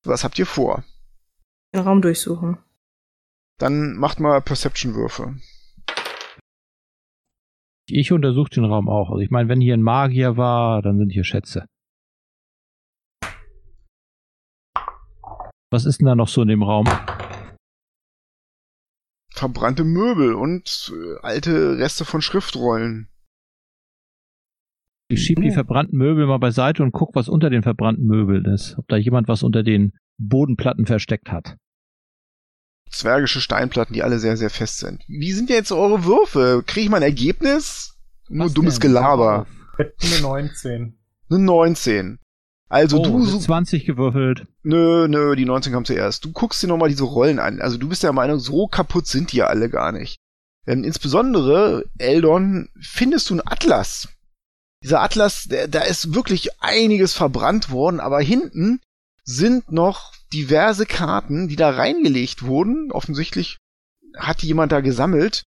[0.04, 0.82] Was habt ihr vor?
[1.74, 2.58] Den Raum durchsuchen.
[3.58, 5.36] Dann macht mal Perception-Würfe.
[7.94, 9.10] Ich untersuche den Raum auch.
[9.10, 11.66] Also ich meine, wenn hier ein Magier war, dann sind hier Schätze.
[15.70, 16.86] Was ist denn da noch so in dem Raum?
[19.34, 23.10] Verbrannte Möbel und äh, alte Reste von Schriftrollen.
[25.08, 28.78] Ich schieb die verbrannten Möbel mal beiseite und guck, was unter den verbrannten Möbeln ist.
[28.78, 31.58] Ob da jemand was unter den Bodenplatten versteckt hat.
[32.92, 35.02] Zwergische Steinplatten, die alle sehr, sehr fest sind.
[35.08, 36.62] Wie sind jetzt eure Würfe?
[36.66, 37.94] Kriege ich mal ein Ergebnis?
[38.28, 38.92] Nur Was dummes denn?
[38.92, 39.46] Gelaber.
[39.78, 40.98] Eine 19.
[41.30, 42.18] Eine 19.
[42.68, 44.46] Also oh, du eine so, 20 gewürfelt.
[44.62, 46.24] Nö, nö, die 19 kam zuerst.
[46.24, 47.60] Du guckst dir nochmal diese Rollen an.
[47.60, 50.16] Also du bist der Meinung, so kaputt sind die ja alle gar nicht.
[50.66, 54.08] Ähm, insbesondere, Eldon, findest du einen Atlas.
[54.82, 58.80] Dieser Atlas, der, da ist wirklich einiges verbrannt worden, aber hinten
[59.24, 62.90] sind noch diverse Karten, die da reingelegt wurden.
[62.92, 63.58] Offensichtlich
[64.16, 65.42] hat die jemand da gesammelt.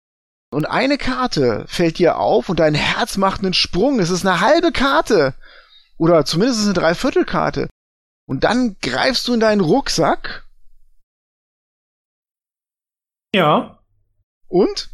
[0.51, 3.99] Und eine Karte fällt dir auf und dein Herz macht einen Sprung.
[3.99, 5.33] Es ist eine halbe Karte.
[5.97, 7.69] Oder zumindest eine Dreiviertelkarte.
[8.27, 10.47] Und dann greifst du in deinen Rucksack
[13.33, 13.83] Ja.
[14.47, 14.89] und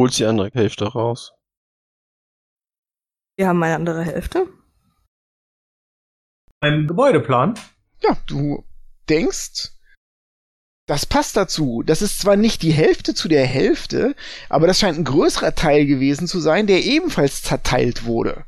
[0.00, 1.32] Holst die andere Hälfte raus.
[3.36, 4.46] Wir haben eine andere Hälfte.
[6.64, 7.58] Ein Gebäudeplan.
[8.02, 8.64] ja, du
[9.10, 9.72] denkst,
[10.86, 11.82] das passt dazu.
[11.84, 14.16] Das ist zwar nicht die Hälfte zu der Hälfte,
[14.48, 18.46] aber das scheint ein größerer Teil gewesen zu sein, der ebenfalls zerteilt wurde.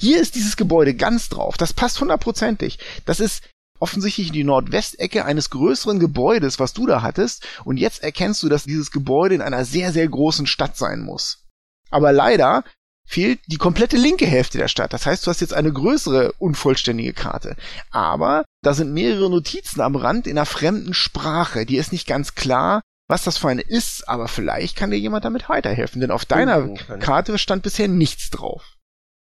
[0.00, 1.56] Hier ist dieses Gebäude ganz drauf.
[1.56, 2.80] Das passt hundertprozentig.
[3.04, 7.46] Das ist offensichtlich die Nordwestecke eines größeren Gebäudes, was du da hattest.
[7.64, 11.46] Und jetzt erkennst du, dass dieses Gebäude in einer sehr, sehr großen Stadt sein muss.
[11.90, 12.64] Aber leider
[13.08, 14.92] fehlt die komplette linke Hälfte der Stadt.
[14.92, 17.56] Das heißt, du hast jetzt eine größere, unvollständige Karte.
[17.90, 21.64] Aber da sind mehrere Notizen am Rand in einer fremden Sprache.
[21.64, 25.24] Die ist nicht ganz klar, was das für eine ist, aber vielleicht kann dir jemand
[25.24, 26.00] damit weiterhelfen.
[26.02, 28.74] Denn auf deiner Oh, keine- Karte stand bisher nichts drauf.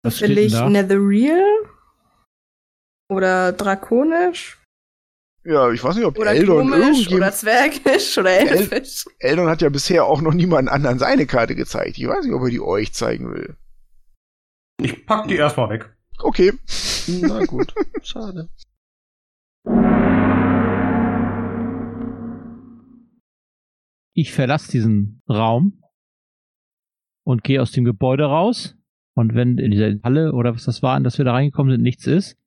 [0.02, 0.68] Was Will steht denn ich da?
[0.68, 1.42] Netherreal?
[3.10, 4.58] Oder Drakonisch?
[5.42, 7.10] Ja, ich weiß nicht, ob Oder Eldon Gnomisch?
[7.10, 7.32] Oder.
[7.32, 8.18] Zwergisch?
[8.18, 9.04] Oder Elfisch?
[9.18, 11.96] Eldon hat ja bisher auch noch niemand anderen seine Karte gezeigt.
[11.96, 13.56] Ich weiß nicht, ob er die euch zeigen will.
[14.82, 15.94] Ich pack die erstmal weg.
[16.18, 16.52] Okay.
[17.22, 17.74] Na gut.
[18.02, 18.48] Schade.
[24.14, 25.82] Ich verlasse diesen Raum
[27.24, 28.76] und gehe aus dem Gebäude raus.
[29.14, 31.82] Und wenn in dieser Halle oder was das war, in das wir da reingekommen sind,
[31.82, 32.38] nichts ist,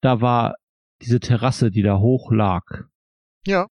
[0.00, 0.56] da war
[1.02, 2.62] diese Terrasse, die da hoch lag.
[3.46, 3.68] Ja.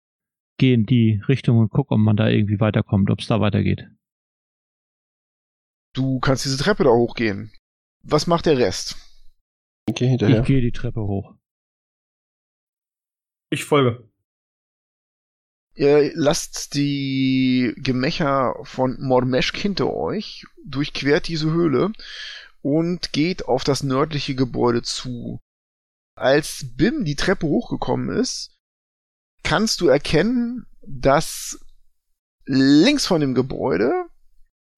[0.58, 3.88] Gehe in die Richtung und guck, ob man da irgendwie weiterkommt, ob es da weitergeht.
[5.94, 7.52] Du kannst diese Treppe da hochgehen.
[8.02, 8.96] Was macht der Rest?
[9.88, 10.42] Ich geh hinterher.
[10.42, 11.36] Ich gehe die Treppe hoch.
[13.50, 14.10] Ich folge.
[15.74, 21.94] Ihr lasst die Gemächer von Mormeschk hinter euch, durchquert diese Höhle
[22.62, 25.40] und geht auf das nördliche Gebäude zu.
[26.16, 28.58] Als Bim die Treppe hochgekommen ist,
[29.44, 31.60] kannst du erkennen, dass
[32.46, 34.09] links von dem Gebäude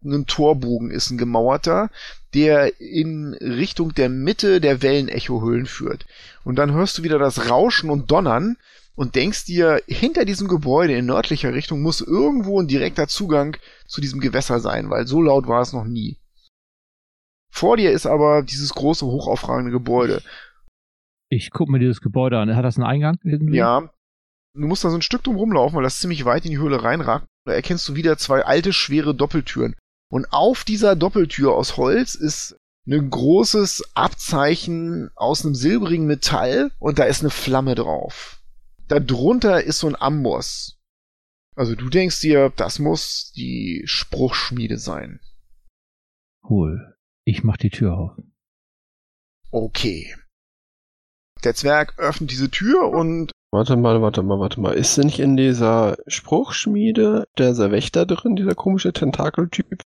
[0.04, 1.89] ein Torbogen ist, ein gemauerter,
[2.34, 6.06] der in Richtung der Mitte der Wellenechohöhlen führt.
[6.43, 8.58] Und dann hörst du wieder das Rauschen und Donnern
[8.95, 14.02] und denkst dir, hinter diesem Gebäude in nördlicher Richtung muss irgendwo ein direkter Zugang zu
[14.02, 16.18] diesem Gewässer sein, weil so laut war es noch nie.
[17.52, 20.22] Vor dir ist aber dieses große, hochaufragende Gebäude.
[21.30, 22.56] Ich gucke mir dieses Gebäude an.
[22.56, 23.58] Hat das einen Eingang irgendwie?
[23.58, 23.89] Ja,
[24.54, 26.84] du musst da so ein Stück drum rumlaufen, weil das ziemlich weit in die Höhle
[26.84, 27.26] reinragt.
[27.45, 29.76] Da erkennst du wieder zwei alte, schwere Doppeltüren.
[30.12, 36.99] Und auf dieser Doppeltür aus Holz ist ein großes Abzeichen aus einem silbrigen Metall und
[36.99, 38.41] da ist eine Flamme drauf.
[38.89, 40.82] Darunter ist so ein Amboss.
[41.55, 45.22] Also du denkst dir, das muss die Spruchschmiede sein.
[46.47, 46.93] Cool.
[47.24, 48.18] Ich mach die Tür auf.
[49.49, 50.14] Okay.
[51.45, 54.74] Der Zwerg öffnet diese Tür und Warte mal, warte mal, warte mal.
[54.74, 59.82] Ist denn nicht in dieser Spruchschmiede dieser Wächter drin, dieser komische Tentakeltyp?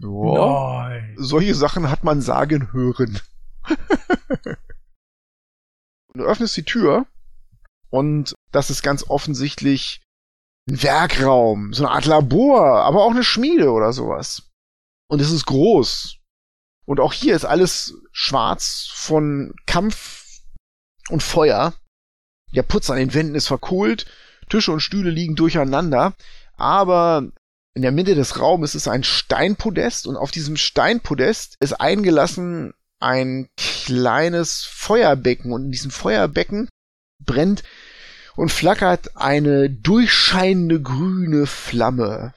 [0.00, 1.14] Nein.
[1.18, 3.20] solche Sachen hat man sagen hören.
[6.14, 7.06] du öffnest die Tür
[7.90, 10.00] und das ist ganz offensichtlich
[10.68, 14.50] ein Werkraum, so eine Art Labor, aber auch eine Schmiede oder sowas.
[15.08, 16.16] Und es ist groß.
[16.86, 20.40] Und auch hier ist alles schwarz von Kampf
[21.08, 21.74] und Feuer.
[22.54, 24.06] Der Putz an den Wänden ist verkohlt,
[24.48, 26.14] Tische und Stühle liegen durcheinander,
[26.56, 27.30] aber
[27.74, 33.48] in der Mitte des Raumes ist ein Steinpodest und auf diesem Steinpodest ist eingelassen ein
[33.56, 36.68] kleines Feuerbecken und in diesem Feuerbecken
[37.24, 37.62] brennt
[38.36, 42.34] und flackert eine durchscheinende grüne Flamme.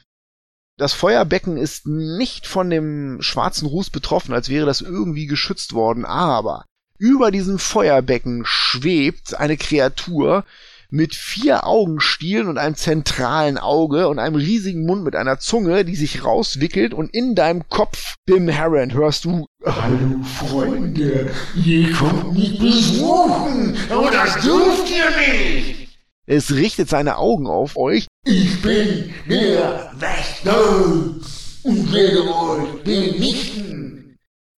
[0.78, 6.06] Das Feuerbecken ist nicht von dem schwarzen Ruß betroffen, als wäre das irgendwie geschützt worden,
[6.06, 6.66] aber
[6.98, 10.46] über diesem Feuerbecken schwebt eine Kreatur
[10.94, 15.96] mit vier Augenstielen und einem zentralen Auge und einem riesigen Mund mit einer Zunge, die
[15.96, 22.60] sich rauswickelt und in deinem Kopf, Bim Harrend, hörst du Hallo Freunde, ihr kommt mich
[22.60, 25.90] besuchen, aber das dürft ihr nicht.
[26.28, 28.06] Es richtet seine Augen auf euch.
[28.26, 30.76] Ich bin der Wächter
[31.64, 34.16] und werde euch vernichten.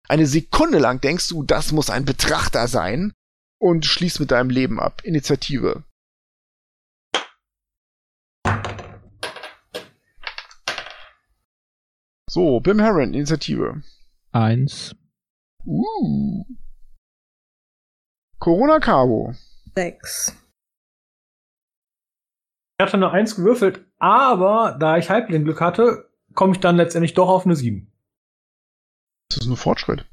[0.10, 3.14] Eine Sekunde lang denkst du, das muss ein Betrachter sein
[3.58, 5.02] und schließt mit deinem Leben ab.
[5.06, 5.86] Initiative.
[12.36, 13.82] So, Bim Harrend, Initiative.
[14.34, 14.94] Eins.
[15.66, 16.44] Uh.
[18.40, 19.34] Corona Cabo.
[19.74, 20.36] Sechs.
[22.78, 27.30] Ich hatte eine 1 gewürfelt, aber da ich Halbling-Glück hatte, komme ich dann letztendlich doch
[27.30, 27.90] auf eine 7.
[29.30, 30.06] Das ist ein Fortschritt.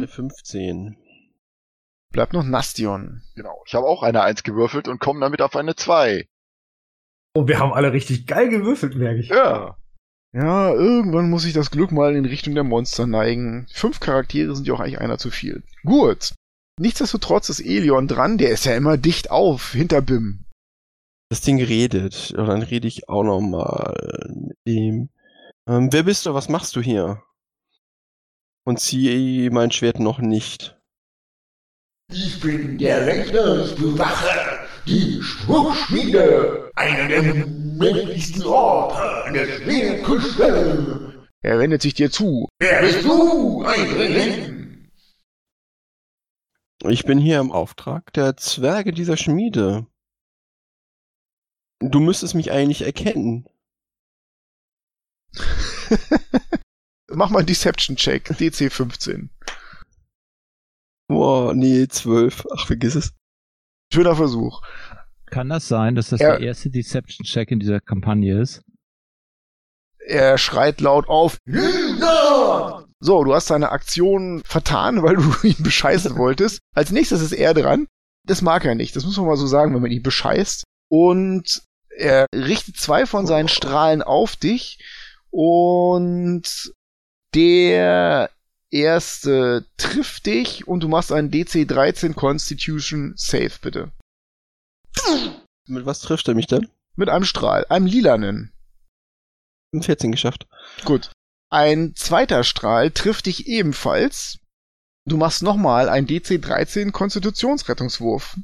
[0.00, 0.96] Hatte 15.
[2.10, 3.20] Bleibt noch Nastion.
[3.34, 3.62] Genau.
[3.66, 6.26] Ich habe auch eine Eins gewürfelt und komme damit auf eine Zwei.
[7.34, 9.28] Und wir haben alle richtig geil gewürfelt, merke ich.
[9.28, 9.76] Ja.
[10.34, 13.66] Ja, irgendwann muss sich das Glück mal in Richtung der Monster neigen.
[13.72, 15.62] Fünf Charaktere sind ja auch eigentlich einer zu viel.
[15.84, 16.34] Gut.
[16.78, 20.44] Nichtsdestotrotz ist Elion dran, der ist ja immer dicht auf, hinter Bim.
[21.30, 22.32] Das Ding redet.
[22.36, 25.10] Und dann rede ich auch noch mal mit ihm.
[25.68, 26.34] Ähm, wer bist du?
[26.34, 27.22] Was machst du hier?
[28.64, 30.78] Und ziehe mein Schwert noch nicht.
[32.10, 34.47] Ich bin der Wächtersbewacher,
[34.88, 41.28] die Spruchschmiede, einer der mächtigsten Orte an der Schwerküste.
[41.42, 42.48] Er wendet sich dir zu.
[42.58, 44.90] Wer bist du, Eindringling?
[46.84, 49.86] Ich bin hier im Auftrag der Zwerge dieser Schmiede.
[51.80, 53.46] Du müsstest mich eigentlich erkennen.
[57.10, 59.30] Mach mal einen Deception-Check, DC 15.
[61.08, 62.46] Boah, nee, 12.
[62.54, 63.17] Ach, vergiss es.
[63.92, 64.60] Schöner Versuch.
[65.26, 66.36] Kann das sein, dass das Ja.
[66.36, 68.62] der erste Deception-Check in dieser Kampagne ist?
[70.06, 71.36] Er schreit laut auf.
[71.46, 72.86] Lügner!
[73.00, 76.60] So, du hast deine Aktion vertan, weil du ihn bescheißen wolltest.
[76.74, 77.86] Als nächstes ist er dran.
[78.26, 78.96] Das mag er nicht.
[78.96, 80.64] Das muss man mal so sagen, wenn man ihn bescheißt.
[80.90, 81.62] Und
[81.96, 84.78] er richtet zwei von seinen Strahlen auf dich.
[85.30, 86.72] Und
[87.34, 88.30] der
[88.70, 93.92] erste trifft dich und du machst einen DC 13 Constitution Save, bitte.
[95.66, 96.68] Mit was trifft er mich denn?
[96.96, 98.52] Mit einem Strahl, einem lilanen.
[99.78, 100.46] 14 geschafft.
[100.84, 101.12] Gut.
[101.50, 104.38] Ein zweiter Strahl trifft dich ebenfalls.
[105.06, 108.36] Du machst nochmal einen DC 13 Konstitutionsrettungswurf.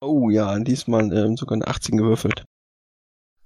[0.00, 2.44] Oh ja, diesmal ähm, sogar eine 18 gewürfelt.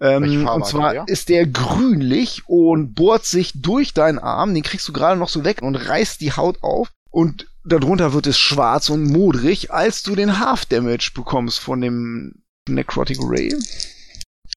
[0.01, 1.05] Ähm, und zwar der?
[1.09, 4.53] ist der grünlich und bohrt sich durch deinen Arm.
[4.55, 6.93] Den kriegst du gerade noch so weg und reißt die Haut auf.
[7.11, 12.43] Und darunter wird es schwarz und modrig, als du den Half Damage bekommst von dem
[12.69, 13.55] Necrotic Ray.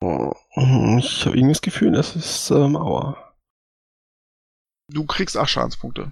[0.01, 0.33] Oh,
[0.97, 3.17] ich habe irgendwie das Gefühl, das ist ähm, Aua.
[4.91, 6.11] Du kriegst 8 Schadenspunkte.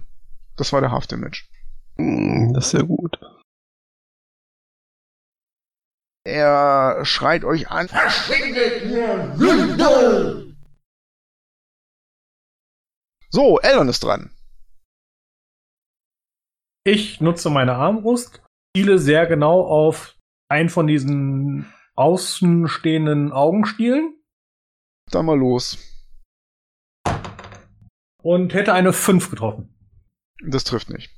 [0.56, 1.44] Das war der Half Damage.
[1.96, 3.18] Hm, Das ist sehr gut.
[6.28, 7.88] Er schreit euch an.
[7.88, 10.44] Verschwindet ihr Lügner!
[13.30, 14.30] So, Elon ist dran.
[16.84, 18.42] Ich nutze meine Armbrust,
[18.76, 20.16] ziele sehr genau auf
[20.50, 24.22] einen von diesen außenstehenden Augenstielen
[25.10, 25.78] Dann mal los.
[28.22, 29.74] und hätte eine 5 getroffen.
[30.46, 31.10] Das trifft nicht.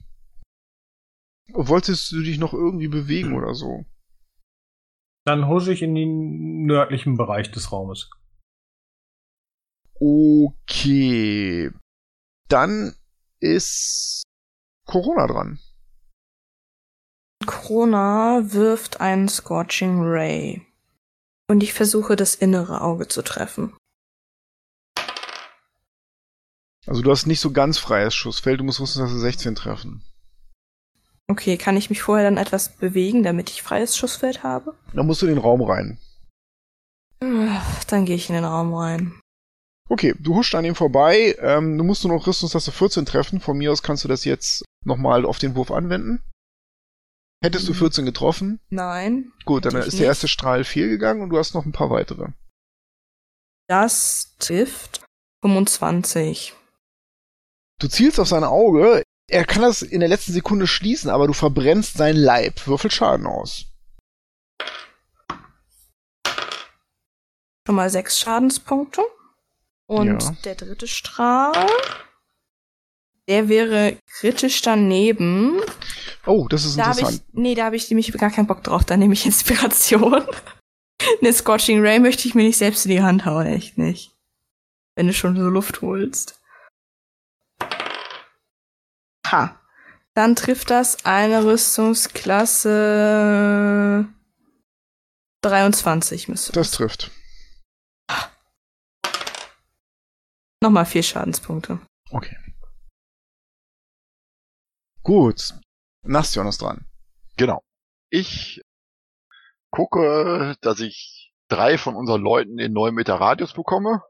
[1.52, 3.84] Wolltest du dich noch irgendwie bewegen oder so?
[5.24, 8.10] Dann husche ich in den nördlichen Bereich des Raumes.
[9.94, 11.70] Okay.
[12.48, 12.94] Dann
[13.38, 14.22] ist
[14.86, 15.60] Corona dran.
[17.46, 20.66] Corona wirft einen Scorching Ray.
[21.48, 23.76] Und ich versuche, das innere Auge zu treffen.
[26.86, 30.04] Also du hast nicht so ganz freies Schussfeld, du musst Rüstungsklasse 16 treffen.
[31.30, 34.74] Okay, kann ich mich vorher dann etwas bewegen, damit ich freies Schussfeld habe?
[34.92, 35.98] Dann musst du in den Raum rein.
[37.20, 39.20] Dann gehe ich in den Raum rein.
[39.88, 41.36] Okay, du huscht an ihm vorbei.
[41.40, 43.40] Ähm, du musst nur noch Rüstungsklasse 14 treffen.
[43.40, 46.20] Von mir aus kannst du das jetzt nochmal auf den Wurf anwenden.
[47.44, 47.76] Hättest du Mhm.
[47.78, 49.32] 14 getroffen, Nein.
[49.46, 50.28] gut, dann ist der erste.
[50.28, 52.28] Strahl fehlgegangen und du hast noch ein paar weitere.
[53.68, 55.04] Das trifft
[55.42, 56.54] 25.
[57.78, 59.02] Du zielst auf sein Auge.
[59.30, 62.66] Er kann das in der letzten Sekunde schließen, aber du verbrennst seinen Leib.
[62.66, 63.66] Würfel Schaden aus.
[67.66, 69.02] Schon mal sechs Schadenspunkte.
[69.86, 70.36] Und Ja.
[70.44, 71.52] der dritte Strahl,
[73.28, 75.60] der wäre kritisch daneben.
[76.26, 77.22] Oh, das ist Da interessant.
[77.28, 78.84] ich, nee, da habe ich nämlich gar keinen Bock drauf.
[78.84, 80.24] Da nehme ich Inspiration.
[81.20, 84.12] Eine Scorching Ray möchte ich mir nicht selbst in die Hand hauen, echt nicht.
[84.96, 86.39] Wenn du schon so Luft holst.
[89.30, 89.60] Ha.
[90.14, 94.08] Dann trifft das eine Rüstungsklasse
[95.42, 96.52] 23 müsste.
[96.52, 97.10] Das trifft.
[100.62, 101.80] Nochmal vier Schadenspunkte.
[102.10, 102.36] Okay.
[105.02, 105.54] Gut.
[106.02, 106.86] Nastion ist dran.
[107.36, 107.62] Genau.
[108.10, 108.60] Ich
[109.70, 114.02] gucke, dass ich drei von unseren Leuten in neun Meter Radius bekomme.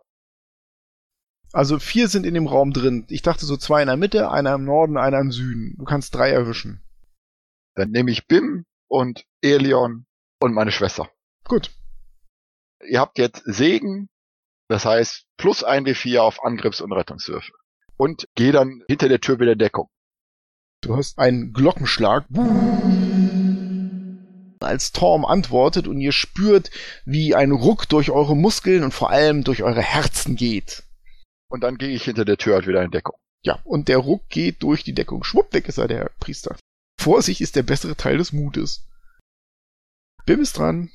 [1.53, 3.07] Also vier sind in dem Raum drin.
[3.09, 5.75] Ich dachte so zwei in der Mitte, einer im Norden, einer im Süden.
[5.79, 6.81] Du kannst drei erwischen.
[7.75, 10.07] Dann nehme ich Bim und Elion
[10.41, 11.11] und meine Schwester.
[11.45, 11.71] Gut.
[12.89, 14.09] Ihr habt jetzt Segen,
[14.69, 17.53] das heißt plus ein D4 auf Angriffs- und Rettungswürfe.
[17.97, 19.89] Und geh dann hinter der Tür wieder Deckung.
[20.83, 22.25] Du hörst einen Glockenschlag.
[24.61, 26.71] Als Torm antwortet und ihr spürt,
[27.05, 30.85] wie ein Ruck durch eure Muskeln und vor allem durch eure Herzen geht.
[31.51, 33.17] Und dann gehe ich hinter der Tür halt wieder in Deckung.
[33.43, 35.25] Ja, und der Ruck geht durch die Deckung.
[35.25, 36.57] Schwupp, weg ist er, der Priester.
[36.99, 38.87] Vorsicht ist der bessere Teil des Mutes.
[40.27, 40.91] Bim ist dran.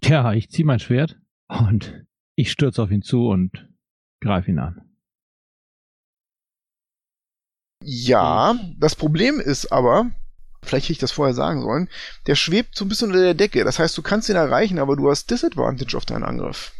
[0.00, 3.68] Tja, ich ziehe mein Schwert und ich stürze auf ihn zu und
[4.20, 4.88] greife ihn an.
[7.84, 10.10] Ja, das Problem ist aber,
[10.62, 11.88] vielleicht hätte ich das vorher sagen sollen,
[12.26, 13.64] der schwebt so ein bisschen unter der Decke.
[13.64, 16.72] Das heißt, du kannst ihn erreichen, aber du hast Disadvantage auf deinen Angriff.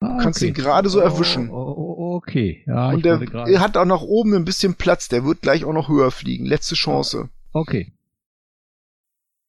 [0.00, 1.50] Ah, kannst ihn gerade so erwischen.
[1.50, 5.08] Oh, oh, okay, ja, und ich der er hat auch nach oben ein bisschen Platz.
[5.08, 6.44] Der wird gleich auch noch höher fliegen.
[6.46, 7.30] Letzte Chance.
[7.52, 7.92] Okay.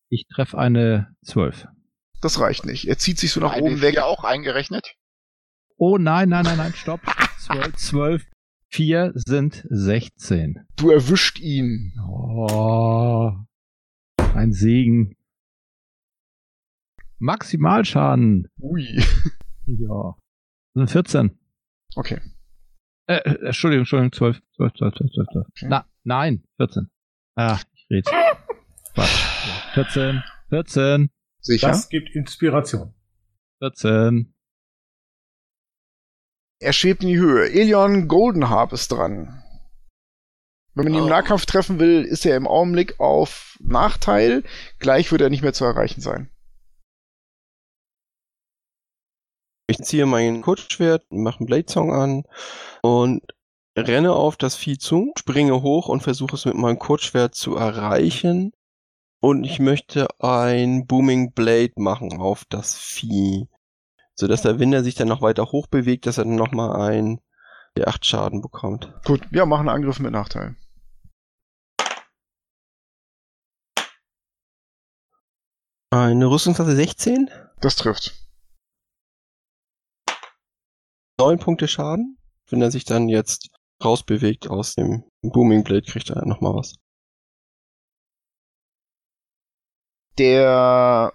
[0.10, 1.68] Ich treffe eine 12.
[2.22, 2.88] Das reicht nicht.
[2.88, 3.98] Er zieht sich so nach Ein oben D4 weg.
[4.00, 4.96] auch eingerechnet.
[5.78, 7.02] Oh nein, nein, nein, nein, stopp.
[7.40, 8.26] 12, 12.
[8.72, 10.66] 4 sind 16.
[10.76, 11.94] Du erwischt ihn.
[12.08, 13.32] Oh.
[14.18, 15.16] Ein Segen.
[17.20, 18.48] Maximalschaden.
[18.60, 19.04] Ui.
[19.66, 20.16] Ja.
[20.80, 21.40] Das sind 14.
[21.96, 22.22] Okay.
[23.08, 25.28] Äh, äh, Entschuldigung, Entschuldigung, 12, 12, 12, 12, 12.
[25.34, 25.48] 12.
[25.50, 25.68] Okay.
[25.70, 26.90] Na, nein, 14.
[27.36, 28.10] Ah, ich rede.
[28.94, 29.74] Quatsch.
[29.74, 31.10] 14, 14,
[31.42, 31.68] Sicher.
[31.68, 32.94] Das gibt Inspiration.
[33.60, 34.34] 14.
[36.62, 37.50] Er schwebt in die Höhe.
[37.50, 39.44] Elion Goldenharp ist dran.
[40.76, 41.10] Wenn man ihn im Oh.
[41.10, 44.44] Nahkampf treffen will, ist er im Augenblick auf Nachteil.
[44.80, 46.30] Gleich wird er nicht mehr zu erreichen sein.
[49.70, 52.24] Ich ziehe mein Kurzschwert, mache einen Blade Song an
[52.82, 53.22] und
[53.78, 58.52] renne auf das Vieh zu, springe hoch und versuche es mit meinem Kurzschwert zu erreichen.
[59.22, 63.48] Und ich möchte ein Booming Blade machen auf das Vieh.
[64.16, 67.22] Sodass der Winder sich dann noch weiter hoch bewegt, dass er dann nochmal ein
[67.78, 68.92] der 8 Schaden bekommt.
[69.06, 70.56] Gut, ja, machen Angriff mit Nachteil.
[75.92, 77.30] Eine Rüstungsklasse 16,
[77.62, 78.29] Das trifft.
[81.20, 82.18] 9 Punkte Schaden.
[82.50, 83.50] Wenn er sich dann jetzt
[83.84, 86.76] rausbewegt aus dem Booming Blade, kriegt er nochmal was.
[90.18, 91.14] Der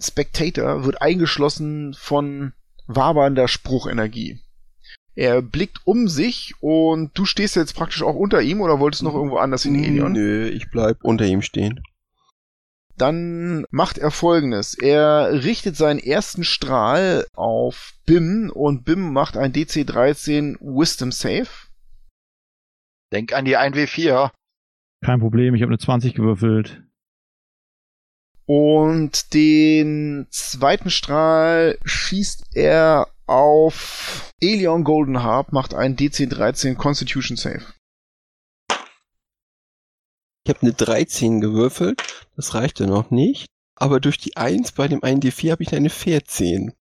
[0.00, 2.52] Spectator wird eingeschlossen von
[2.86, 4.40] wabernder Spruchenergie.
[5.14, 9.14] Er blickt um sich und du stehst jetzt praktisch auch unter ihm oder wolltest noch
[9.14, 10.12] irgendwo anders hin, Elion?
[10.12, 11.82] Nö, ich bleib unter ihm stehen.
[13.02, 14.74] Dann macht er folgendes.
[14.74, 21.48] Er richtet seinen ersten Strahl auf Bim und Bim macht ein DC-13 Wisdom Save.
[23.12, 24.30] Denk an die 1W4.
[25.04, 26.84] Kein Problem, ich habe eine 20 gewürfelt.
[28.46, 37.64] Und den zweiten Strahl schießt er auf Elion Goldenharp, macht einen DC-13 Constitution Save.
[40.44, 43.46] Ich habe eine 13 gewürfelt, das reichte noch nicht.
[43.76, 46.72] Aber durch die 1 bei dem 1D4 habe ich eine 14.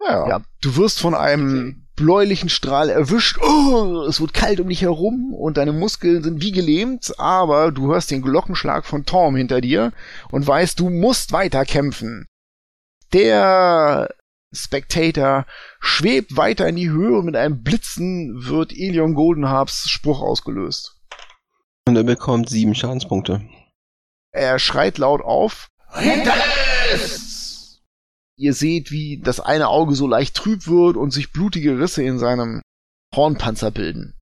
[0.00, 0.28] Ja.
[0.28, 3.38] Ja, du wirst von einem bläulichen Strahl erwischt.
[3.40, 7.88] Oh, es wird kalt um dich herum und deine Muskeln sind wie gelähmt, aber du
[7.88, 9.92] hörst den Glockenschlag von Torm hinter dir
[10.30, 12.26] und weißt, du musst weiter kämpfen.
[13.12, 14.10] Der
[14.52, 15.46] Spectator
[15.80, 20.95] schwebt weiter in die Höhe und mit einem Blitzen wird Elion Goldenharps Spruch ausgelöst.
[21.88, 23.48] Und er bekommt 7 Schadenspunkte.
[24.32, 25.68] Er schreit laut auf.
[25.92, 27.82] Hinterlist!
[28.38, 32.18] Ihr seht, wie das eine Auge so leicht trüb wird und sich blutige Risse in
[32.18, 32.60] seinem
[33.14, 34.18] Hornpanzer bilden.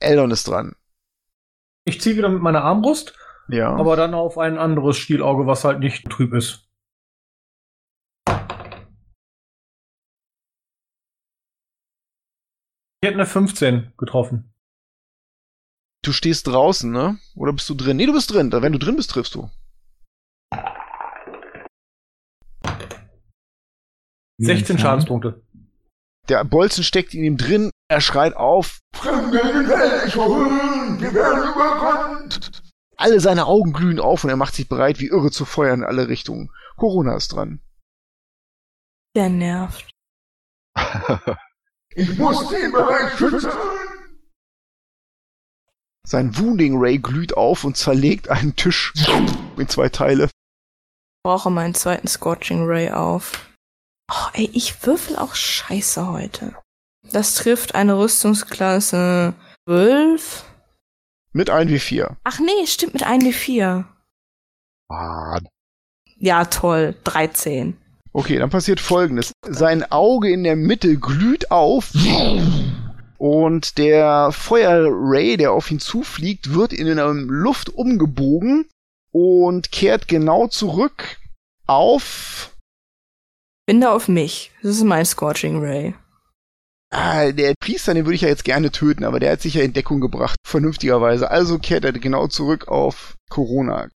[0.00, 0.74] Eldon ist dran.
[1.84, 3.14] Ich ziehe wieder mit meiner Armbrust,
[3.48, 3.74] Ja.
[3.74, 6.66] aber dann auf ein anderes Stielauge, was halt nicht trüb ist.
[13.00, 14.52] Ich hätte eine 15 getroffen.
[16.08, 17.18] Du stehst draußen, ne?
[17.36, 17.98] Oder bist du drin?
[17.98, 18.50] Nee, du bist drin.
[18.50, 19.50] Wenn du drin bist, triffst du.
[24.38, 25.42] 16 Schadenspunkte.
[26.28, 27.70] Der Bolzen steckt in ihm drin.
[27.88, 28.78] Er schreit auf.
[32.96, 35.86] Alle seine Augen glühen auf und er macht sich bereit, wie irre zu feuern in
[35.86, 36.50] alle Richtungen.
[36.76, 37.60] Corona ist dran.
[39.16, 39.90] Der nervt.
[41.94, 43.50] Ich muss den Bereich schützen.
[46.08, 48.94] Sein Wounding Ray glüht auf und zerlegt einen Tisch
[49.58, 50.24] in zwei Teile.
[50.24, 53.50] Ich brauche meinen zweiten Scorching Ray auf.
[54.10, 56.54] Oh, ey, ich würfel auch scheiße heute.
[57.12, 59.34] Das trifft eine Rüstungsklasse
[59.68, 60.44] 12.
[61.34, 62.16] Mit 1 wie 4.
[62.24, 63.84] Ach nee, stimmt mit 1 wie 4.
[64.88, 65.38] Ah,
[66.16, 66.96] Ja, toll.
[67.04, 67.76] 13.
[68.14, 69.32] Okay, dann passiert folgendes.
[69.46, 71.92] Sein Auge in der Mitte glüht auf
[73.18, 78.66] und der Feuerray, der auf ihn zufliegt, wird in der Luft umgebogen
[79.10, 81.18] und kehrt genau zurück
[81.66, 82.56] auf
[83.66, 84.50] Binde auf mich.
[84.62, 85.94] Das ist mein Scorching Ray.
[86.90, 89.62] Ah, der Priester, den würde ich ja jetzt gerne töten, aber der hat sich ja
[89.62, 91.30] in Deckung gebracht, vernünftigerweise.
[91.30, 93.88] Also kehrt er genau zurück auf Corona.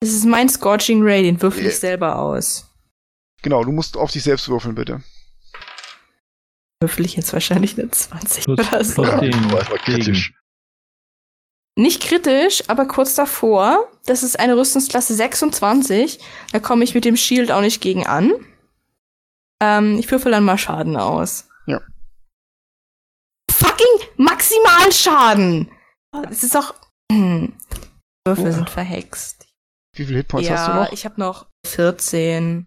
[0.00, 2.68] Das ist mein Scorching Ray, den würfel ich selber aus.
[3.40, 5.02] Genau, du musst auf dich selbst würfeln, bitte.
[6.84, 9.02] Würfel ich jetzt wahrscheinlich eine 20 Plus, oder so.
[9.02, 10.34] plus den Aber es war kritisch.
[11.76, 13.90] Nicht kritisch, aber kurz davor.
[14.04, 16.20] Das ist eine Rüstungsklasse 26.
[16.52, 18.32] Da komme ich mit dem Shield auch nicht gegen an.
[19.62, 21.48] Ähm, ich würfel dann mal Schaden aus.
[21.66, 21.80] Ja.
[23.50, 25.70] Fucking Maximalschaden!
[26.12, 26.74] Das ist doch.
[27.10, 27.54] Hm.
[28.26, 28.52] Würfel Oh.
[28.52, 29.46] sind verhext.
[29.96, 30.92] Wie viele Hitpoints hast du ja, noch?
[30.92, 32.66] ich habe noch 14.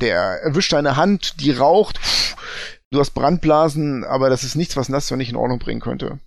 [0.00, 1.98] Der erwischt deine Hand, die raucht.
[2.92, 6.20] Du hast Brandblasen, aber das ist nichts, was Nastor nicht in Ordnung bringen könnte.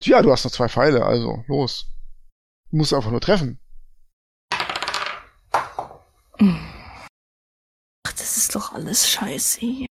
[0.00, 1.86] Tja, du hast noch zwei Pfeile, also los.
[2.70, 3.58] Du musst einfach nur treffen.
[8.06, 9.86] Ach, das ist doch alles scheiße.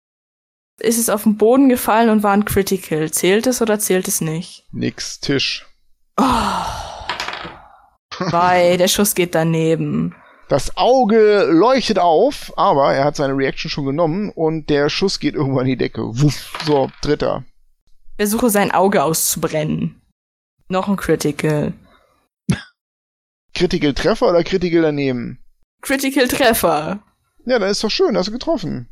[0.82, 3.12] Ist es auf den Boden gefallen und war ein Critical?
[3.12, 4.68] Zählt es oder zählt es nicht?
[4.72, 5.66] Nix, Tisch.
[6.18, 6.26] Oh.
[8.20, 10.16] Weil der Schuss geht daneben.
[10.52, 15.34] Das Auge leuchtet auf, aber er hat seine Reaction schon genommen und der Schuss geht
[15.34, 16.02] irgendwann in die Decke.
[16.02, 16.62] Wuff.
[16.66, 17.46] So, dritter.
[18.18, 20.02] Versuche sein Auge auszubrennen.
[20.68, 21.72] Noch ein Critical.
[23.54, 25.42] Critical Treffer oder Critical daneben?
[25.80, 27.02] Critical Treffer.
[27.46, 28.90] Ja, dann ist doch schön, hast du getroffen.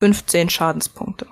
[0.00, 1.28] Fünfzehn Schadenspunkte.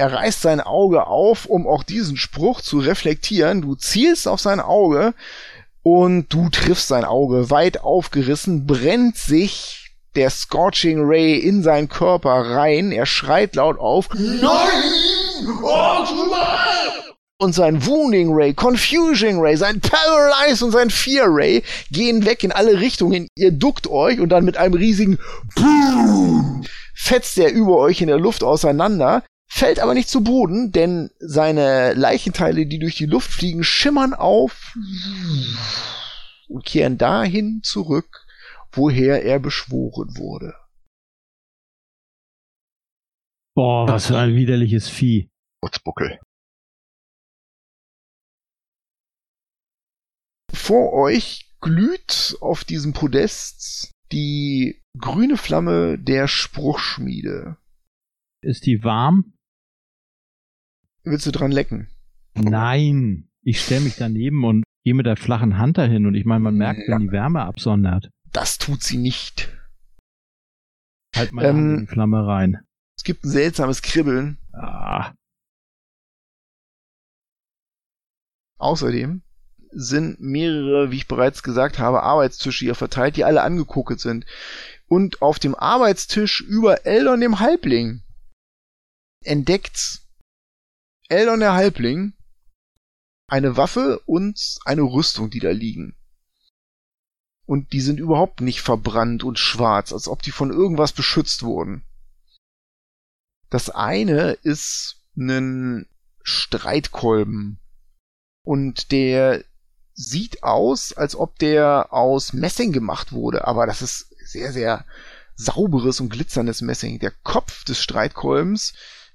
[0.00, 3.60] Er reißt sein Auge auf, um auch diesen Spruch zu reflektieren.
[3.60, 5.12] Du zielst auf sein Auge
[5.82, 7.50] und du triffst sein Auge.
[7.50, 12.92] Weit aufgerissen brennt sich der Scorching Ray in seinen Körper rein.
[12.92, 14.08] Er schreit laut auf.
[14.14, 14.40] Nein!
[17.36, 22.52] Und sein Wounding Ray, Confusing Ray, sein Paralyze und sein Fear Ray gehen weg in
[22.52, 23.28] alle Richtungen.
[23.36, 25.18] Ihr duckt euch und dann mit einem riesigen
[25.54, 26.64] Boom
[27.00, 31.92] fetzt er über euch in der Luft auseinander, fällt aber nicht zu Boden, denn seine
[31.94, 34.74] Leichenteile, die durch die Luft fliegen, schimmern auf
[36.48, 38.26] und kehren dahin zurück,
[38.72, 40.54] woher er beschworen wurde.
[43.54, 45.28] Boah, was für ein widerliches Vieh.
[45.60, 46.20] Putzbuckel.
[50.54, 57.58] Vor euch glüht auf diesem Podest die grüne Flamme der Spruchschmiede.
[58.42, 59.34] Ist die warm?
[61.02, 61.88] Willst du dran lecken?
[62.34, 63.28] Nein.
[63.42, 66.56] Ich stelle mich daneben und gehe mit der flachen Hand dahin und ich meine, man
[66.56, 66.94] merkt, Ja.
[66.94, 68.10] wenn die Wärme absondert.
[68.32, 69.48] Das tut sie nicht.
[71.16, 72.58] Halt Hand Ähm, in die Flamme rein.
[72.96, 74.38] Es gibt ein seltsames Kribbeln.
[74.52, 75.14] Ah,
[78.58, 79.22] Außerdem
[79.72, 84.26] sind mehrere, wie ich bereits gesagt habe, Arbeitstische hier verteilt, die alle angekokelt sind.
[84.86, 88.02] Und auf dem Arbeitstisch über Eldon dem Halbling
[89.24, 90.02] entdeckt
[91.10, 92.12] Eldon der Halbling
[93.26, 95.96] eine Waffe und eine Rüstung, die da liegen.
[97.46, 101.84] Und die sind überhaupt nicht verbrannt und schwarz, als ob die von irgendwas beschützt wurden.
[103.50, 105.88] Das eine ist ein
[106.22, 107.58] Streitkolben.
[108.44, 109.44] Und der
[109.94, 114.86] sieht aus, als ob der aus Messing gemacht wurde, aber das ist sehr, sehr
[115.34, 117.00] sauberes und glitzerndes Messing.
[117.00, 118.74] Der Kopf des Streitkolbens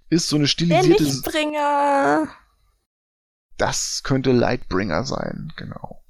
[0.10, 1.04] ist so eine Der stilisierte.
[1.04, 2.28] Lichtbringer.
[3.58, 6.04] Das könnte Lightbringer sein, genau.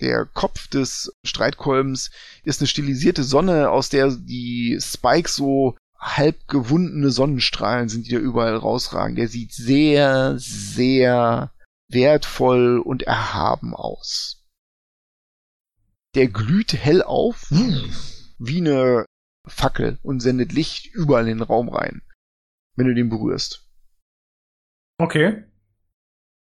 [0.00, 2.10] Der Kopf des Streitkolbens
[2.42, 8.18] ist eine stilisierte Sonne, aus der die Spikes so halb gewundene Sonnenstrahlen sind, die da
[8.18, 9.14] überall rausragen.
[9.14, 11.52] Der sieht sehr, sehr
[11.88, 14.44] wertvoll und erhaben aus.
[16.14, 19.06] Der glüht hell auf, wie eine
[19.46, 22.02] Fackel und sendet Licht überall in den Raum rein,
[22.76, 23.68] wenn du den berührst.
[24.98, 25.44] Okay.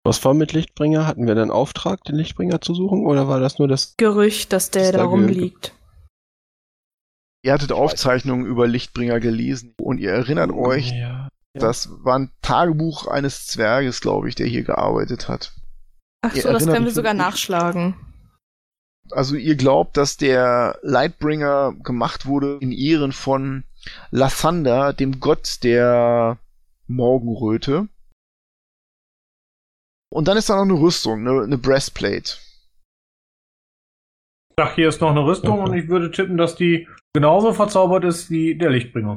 [0.04, 1.06] Was war mit Lichtbringer?
[1.06, 3.04] Hatten wir dann Auftrag, den Lichtbringer zu suchen?
[3.04, 3.94] Oder war das nur das?
[3.96, 5.74] Gerücht, dass der Ist da rumliegt.
[7.44, 11.28] Ihr hattet Aufzeichnungen über Lichtbringer gelesen und ihr erinnert euch, Ja.
[11.54, 11.60] Ja.
[11.60, 15.54] das war ein Tagebuch eines Zwerges, glaube ich, der hier gearbeitet hat.
[16.22, 17.94] Ach Ihr so, das können wir sogar nachschlagen.
[19.10, 23.64] Also ihr glaubt, dass der Lightbringer gemacht wurde in Ehren von
[24.10, 26.38] Lathander, dem Gott der
[26.86, 27.88] Morgenröte.
[30.10, 32.38] Und dann ist da noch eine Rüstung, eine, eine Breastplate.
[34.56, 38.30] Ach, hier ist noch eine Rüstung und ich würde tippen, dass die genauso verzaubert ist
[38.30, 39.16] wie der Lichtbringer.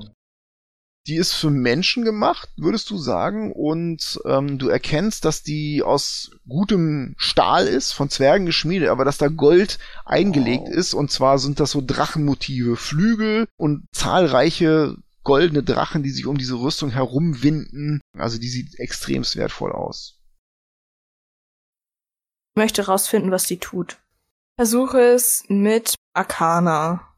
[1.08, 6.30] Die ist für Menschen gemacht, würdest du sagen, und ähm, du erkennst, dass die aus
[6.48, 10.74] gutem Stahl ist, von Zwergen geschmiedet, aber dass da Gold eingelegt Wow.
[10.76, 16.38] ist, und zwar sind das so Drachenmotive, Flügel und zahlreiche goldene Drachen, die sich um
[16.38, 18.02] diese Rüstung herumwinden.
[18.16, 20.20] Also die sieht extremst wertvoll aus.
[22.54, 23.98] Ich möchte rausfinden, was die tut.
[24.58, 27.11] Versuche es mit Arcana.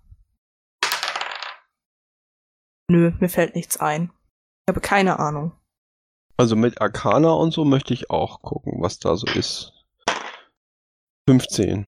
[2.94, 4.12] Nö, mir fällt nichts ein.
[4.68, 5.52] Ich habe keine Ahnung.
[6.38, 9.74] Also mit Arcana und so möchte ich auch gucken, was da so ist.
[11.28, 11.86] 15.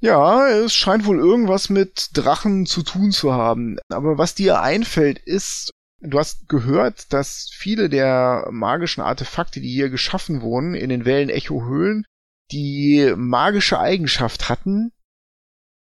[0.00, 3.78] Ja, es scheint wohl irgendwas mit Drachen zu tun zu haben.
[3.88, 5.70] Aber was dir einfällt, ist,
[6.00, 12.04] du hast gehört, dass viele der magischen Artefakte, die hier geschaffen wurden, in den Wellen-Echo-Höhlen,
[12.52, 14.92] die magische Eigenschaft hatten,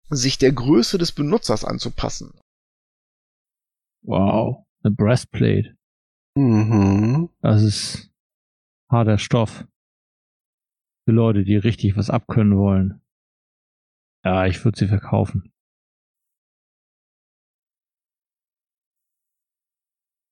[0.09, 2.33] sich der Größe des Benutzers anzupassen.
[4.03, 4.67] Wow.
[4.83, 5.77] Eine Breastplate.
[6.37, 7.31] Mhm.
[7.41, 8.13] Das ist
[8.91, 9.67] harter Stoff.
[11.05, 13.03] Für Leute, die richtig was abkönnen wollen.
[14.25, 15.53] Ja, ich würde sie verkaufen.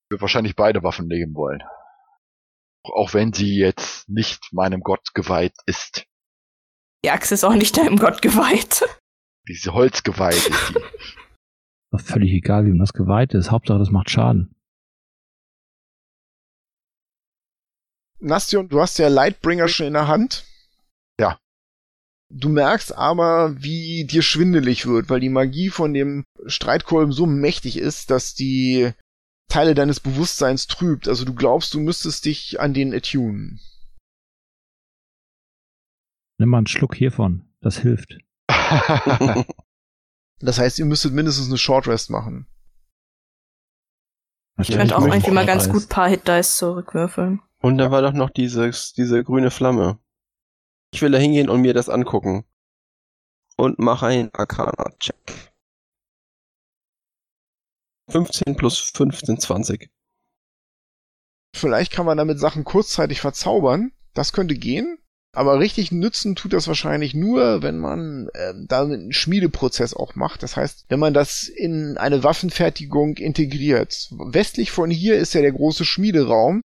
[0.09, 1.61] Wir wahrscheinlich beide Waffen nehmen wollen.
[2.83, 6.05] Auch wenn sie jetzt nicht meinem Gott geweiht ist.
[7.03, 8.85] Die Axt ist auch nicht deinem Gott geweiht.
[9.47, 10.79] Diese Holz geweiht ist die.
[11.97, 13.49] Doch völlig egal, wie man das geweiht ist.
[13.49, 14.53] Hauptsache, das macht Schaden.
[18.19, 20.45] Nastion, du hast ja Lightbringer schon in der Hand.
[21.19, 21.39] Ja.
[22.31, 27.77] Du merkst aber, wie dir schwindelig wird, weil die Magie von dem Streitkolben so mächtig
[27.77, 28.91] ist, dass die
[29.49, 31.07] Teile deines Bewusstseins trübt.
[31.07, 33.59] Also du glaubst, du müsstest dich an den attunen.
[36.37, 37.49] Nimm mal einen Schluck hiervon.
[37.61, 38.19] Das hilft.
[40.39, 42.47] Das heißt, ihr müsstet mindestens eine Short Rest machen.
[44.59, 47.41] Ich könnte auch irgendwie mal ganz gut paar Hit Dice zurückwürfeln.
[47.59, 49.99] Und da war doch noch dieses, diese grüne Flamme.
[50.91, 52.45] Ich will da hingehen und mir das angucken.
[53.55, 55.51] Und mache einen Arcana-Check.
[58.09, 59.91] 15 plus 15, 20.
[61.55, 63.91] Vielleicht kann man damit Sachen kurzzeitig verzaubern.
[64.13, 64.99] Das könnte gehen.
[65.37, 70.41] Aber richtig nützen tut das wahrscheinlich nur, wenn man ähm, damit einen Schmiedeprozess auch macht.
[70.41, 74.09] Das heißt, wenn man das in eine Waffenfertigung integriert.
[74.11, 76.61] Westlich von hier ist ja der große Schmiederaum.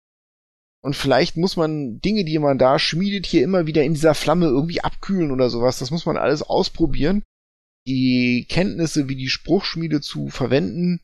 [0.82, 4.46] Und vielleicht muss man Dinge, die man da schmiedet, hier immer wieder in dieser Flamme
[4.46, 5.78] irgendwie abkühlen oder sowas.
[5.78, 7.22] Das muss man alles ausprobieren.
[7.86, 11.00] Die Kenntnisse, wie die Spruchschmiede zu verwenden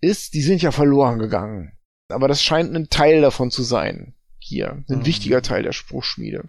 [0.00, 1.72] ist, die sind ja verloren gegangen.
[2.12, 4.14] Aber das scheint ein Teil davon zu sein.
[4.38, 4.84] Hier.
[4.88, 5.06] Ein Mhm.
[5.06, 6.48] wichtiger Teil der Spruchschmiede.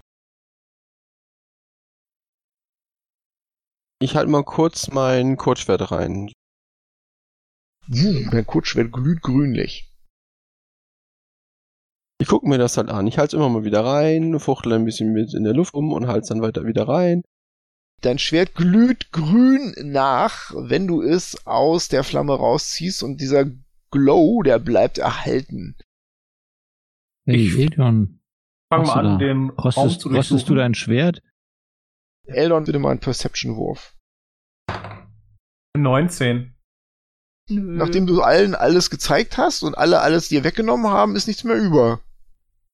[4.01, 6.31] Ich halte mal kurz mein Kurzschwert rein.
[7.87, 9.91] Wuh, dein Kutschwert glüht grünlich.
[12.21, 13.07] Ich gucke mir das halt an.
[13.07, 15.91] Ich halte es immer mal wieder rein, fuchtle ein bisschen mit in der Luft um
[15.93, 17.23] und halte es dann weiter wieder rein.
[18.01, 23.45] Dein Schwert glüht grün nach, wenn du es aus der Flamme rausziehst und dieser
[23.91, 25.75] Glow, der bleibt erhalten.
[27.25, 28.21] Hey, Ich- Elion,
[28.69, 29.17] wir du an, da?
[29.17, 31.21] den Raum rostest, zu rostest du dein Schwert?
[32.29, 33.95] Eldon, bitte mal einen Perception-Wurf.
[35.77, 36.55] 19.
[37.49, 37.77] Nö.
[37.77, 41.57] Nachdem du allen alles gezeigt hast und alle alles dir weggenommen haben, ist nichts mehr
[41.57, 42.01] über.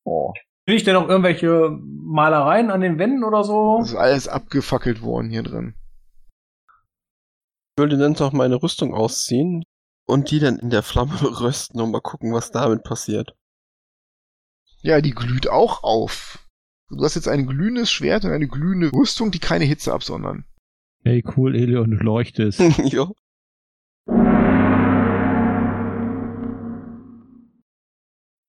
[0.03, 0.33] Oh.
[0.67, 3.79] Finde ich denn noch irgendwelche Malereien an den Wänden oder so?
[3.81, 5.75] Es ist alles abgefackelt worden hier drin.
[6.67, 9.63] Ich würde dann noch meine Rüstung ausziehen
[10.07, 13.35] und die dann in der Flamme rösten und mal gucken, was damit passiert.
[14.81, 16.44] Ja, die glüht auch auf.
[16.89, 20.45] Du hast jetzt ein glühendes Schwert und eine glühende Rüstung, die keine Hitze absondern.
[21.03, 22.59] Hey, cool, Elion, du leuchtest.
[22.85, 23.15] jo.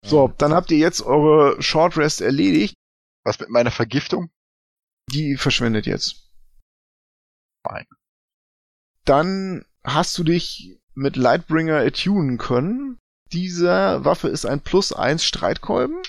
[0.04, 2.74] So, dann habt ihr jetzt eure Short Rest erledigt.
[3.24, 4.30] Was mit meiner Vergiftung?
[5.10, 6.30] Die verschwendet jetzt.
[7.66, 7.86] Fein.
[9.04, 12.98] Dann hast du dich mit Lightbringer attunen können.
[13.32, 16.00] Diese Waffe ist ein Plus 1 Streitkolben.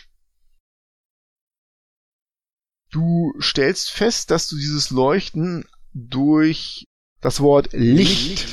[2.92, 6.86] Du stellst fest, dass du dieses Leuchten durch
[7.22, 8.48] das Wort Licht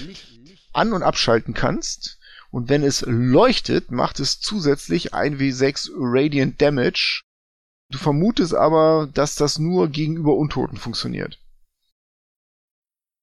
[0.72, 2.18] an- und abschalten kannst.
[2.50, 7.22] Und wenn es leuchtet, macht es zusätzlich 1w6 Radiant Damage.
[7.90, 11.40] Du vermutest aber, dass das nur gegenüber Untoten funktioniert.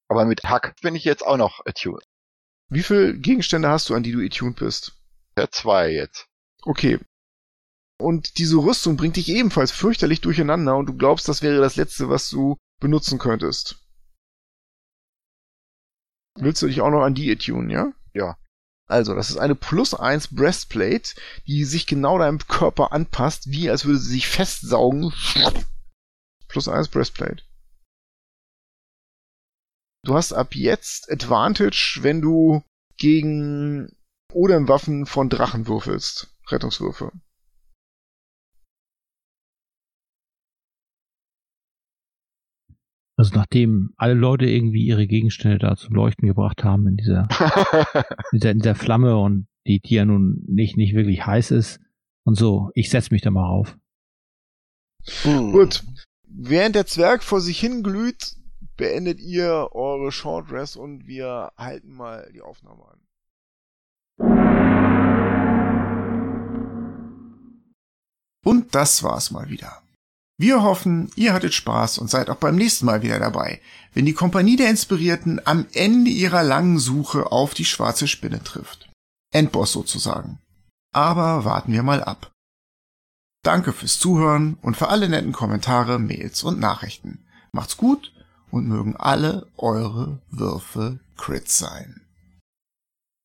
[0.08, 2.04] Aber mit Hack bin ich jetzt auch noch attuned.
[2.68, 4.92] Wie viele Gegenstände hast du, an die du attuned bist?
[5.36, 6.26] Ja, zwei jetzt.
[6.62, 6.98] Okay.
[8.02, 12.08] Und diese Rüstung bringt dich ebenfalls fürchterlich durcheinander und du glaubst, das wäre das Letzte,
[12.08, 13.76] was du benutzen könntest.
[16.34, 17.92] Willst du dich auch noch an die attunen, ja?
[18.12, 18.36] Ja.
[18.88, 21.14] Also, das ist eine plus 1 Breastplate,
[21.46, 25.12] die sich genau deinem Körper anpasst, wie als würde sie sich festsaugen.
[26.48, 27.42] Plus 1 Breastplate.
[30.04, 32.64] Du hast ab jetzt Advantage, wenn du
[32.96, 33.94] gegen
[34.32, 36.34] Odem-Waffen von Drachen würfelst.
[36.48, 37.12] Rettungswürfe.
[43.22, 47.28] Also nachdem alle Leute irgendwie ihre Gegenstände da zum Leuchten gebracht haben in dieser,
[48.32, 51.78] in dieser, in dieser Flamme und die, die ja nun nicht, nicht wirklich heiß ist
[52.24, 53.78] und so, ich setz mich da mal rauf.
[55.22, 55.52] Hm.
[55.52, 55.84] Gut.
[56.24, 58.34] Während der Zwerg vor sich hinglüht,
[58.76, 62.98] beendet ihr eure Short Rest und wir halten mal die Aufnahme an.
[68.44, 69.80] Und das war's mal wieder.
[70.42, 73.60] Wir hoffen, ihr hattet Spaß und seid auch beim nächsten Mal wieder dabei,
[73.94, 78.90] wenn die Kompanie der Inspirierten am Ende ihrer langen Suche auf die schwarze Spinne trifft.
[79.32, 80.40] Endboss sozusagen.
[80.92, 82.32] Aber warten wir mal ab.
[83.44, 87.24] Danke fürs Zuhören und für alle netten Kommentare, Mails und Nachrichten.
[87.52, 88.12] Macht's gut
[88.50, 92.01] und mögen alle eure Würfe Crit sein.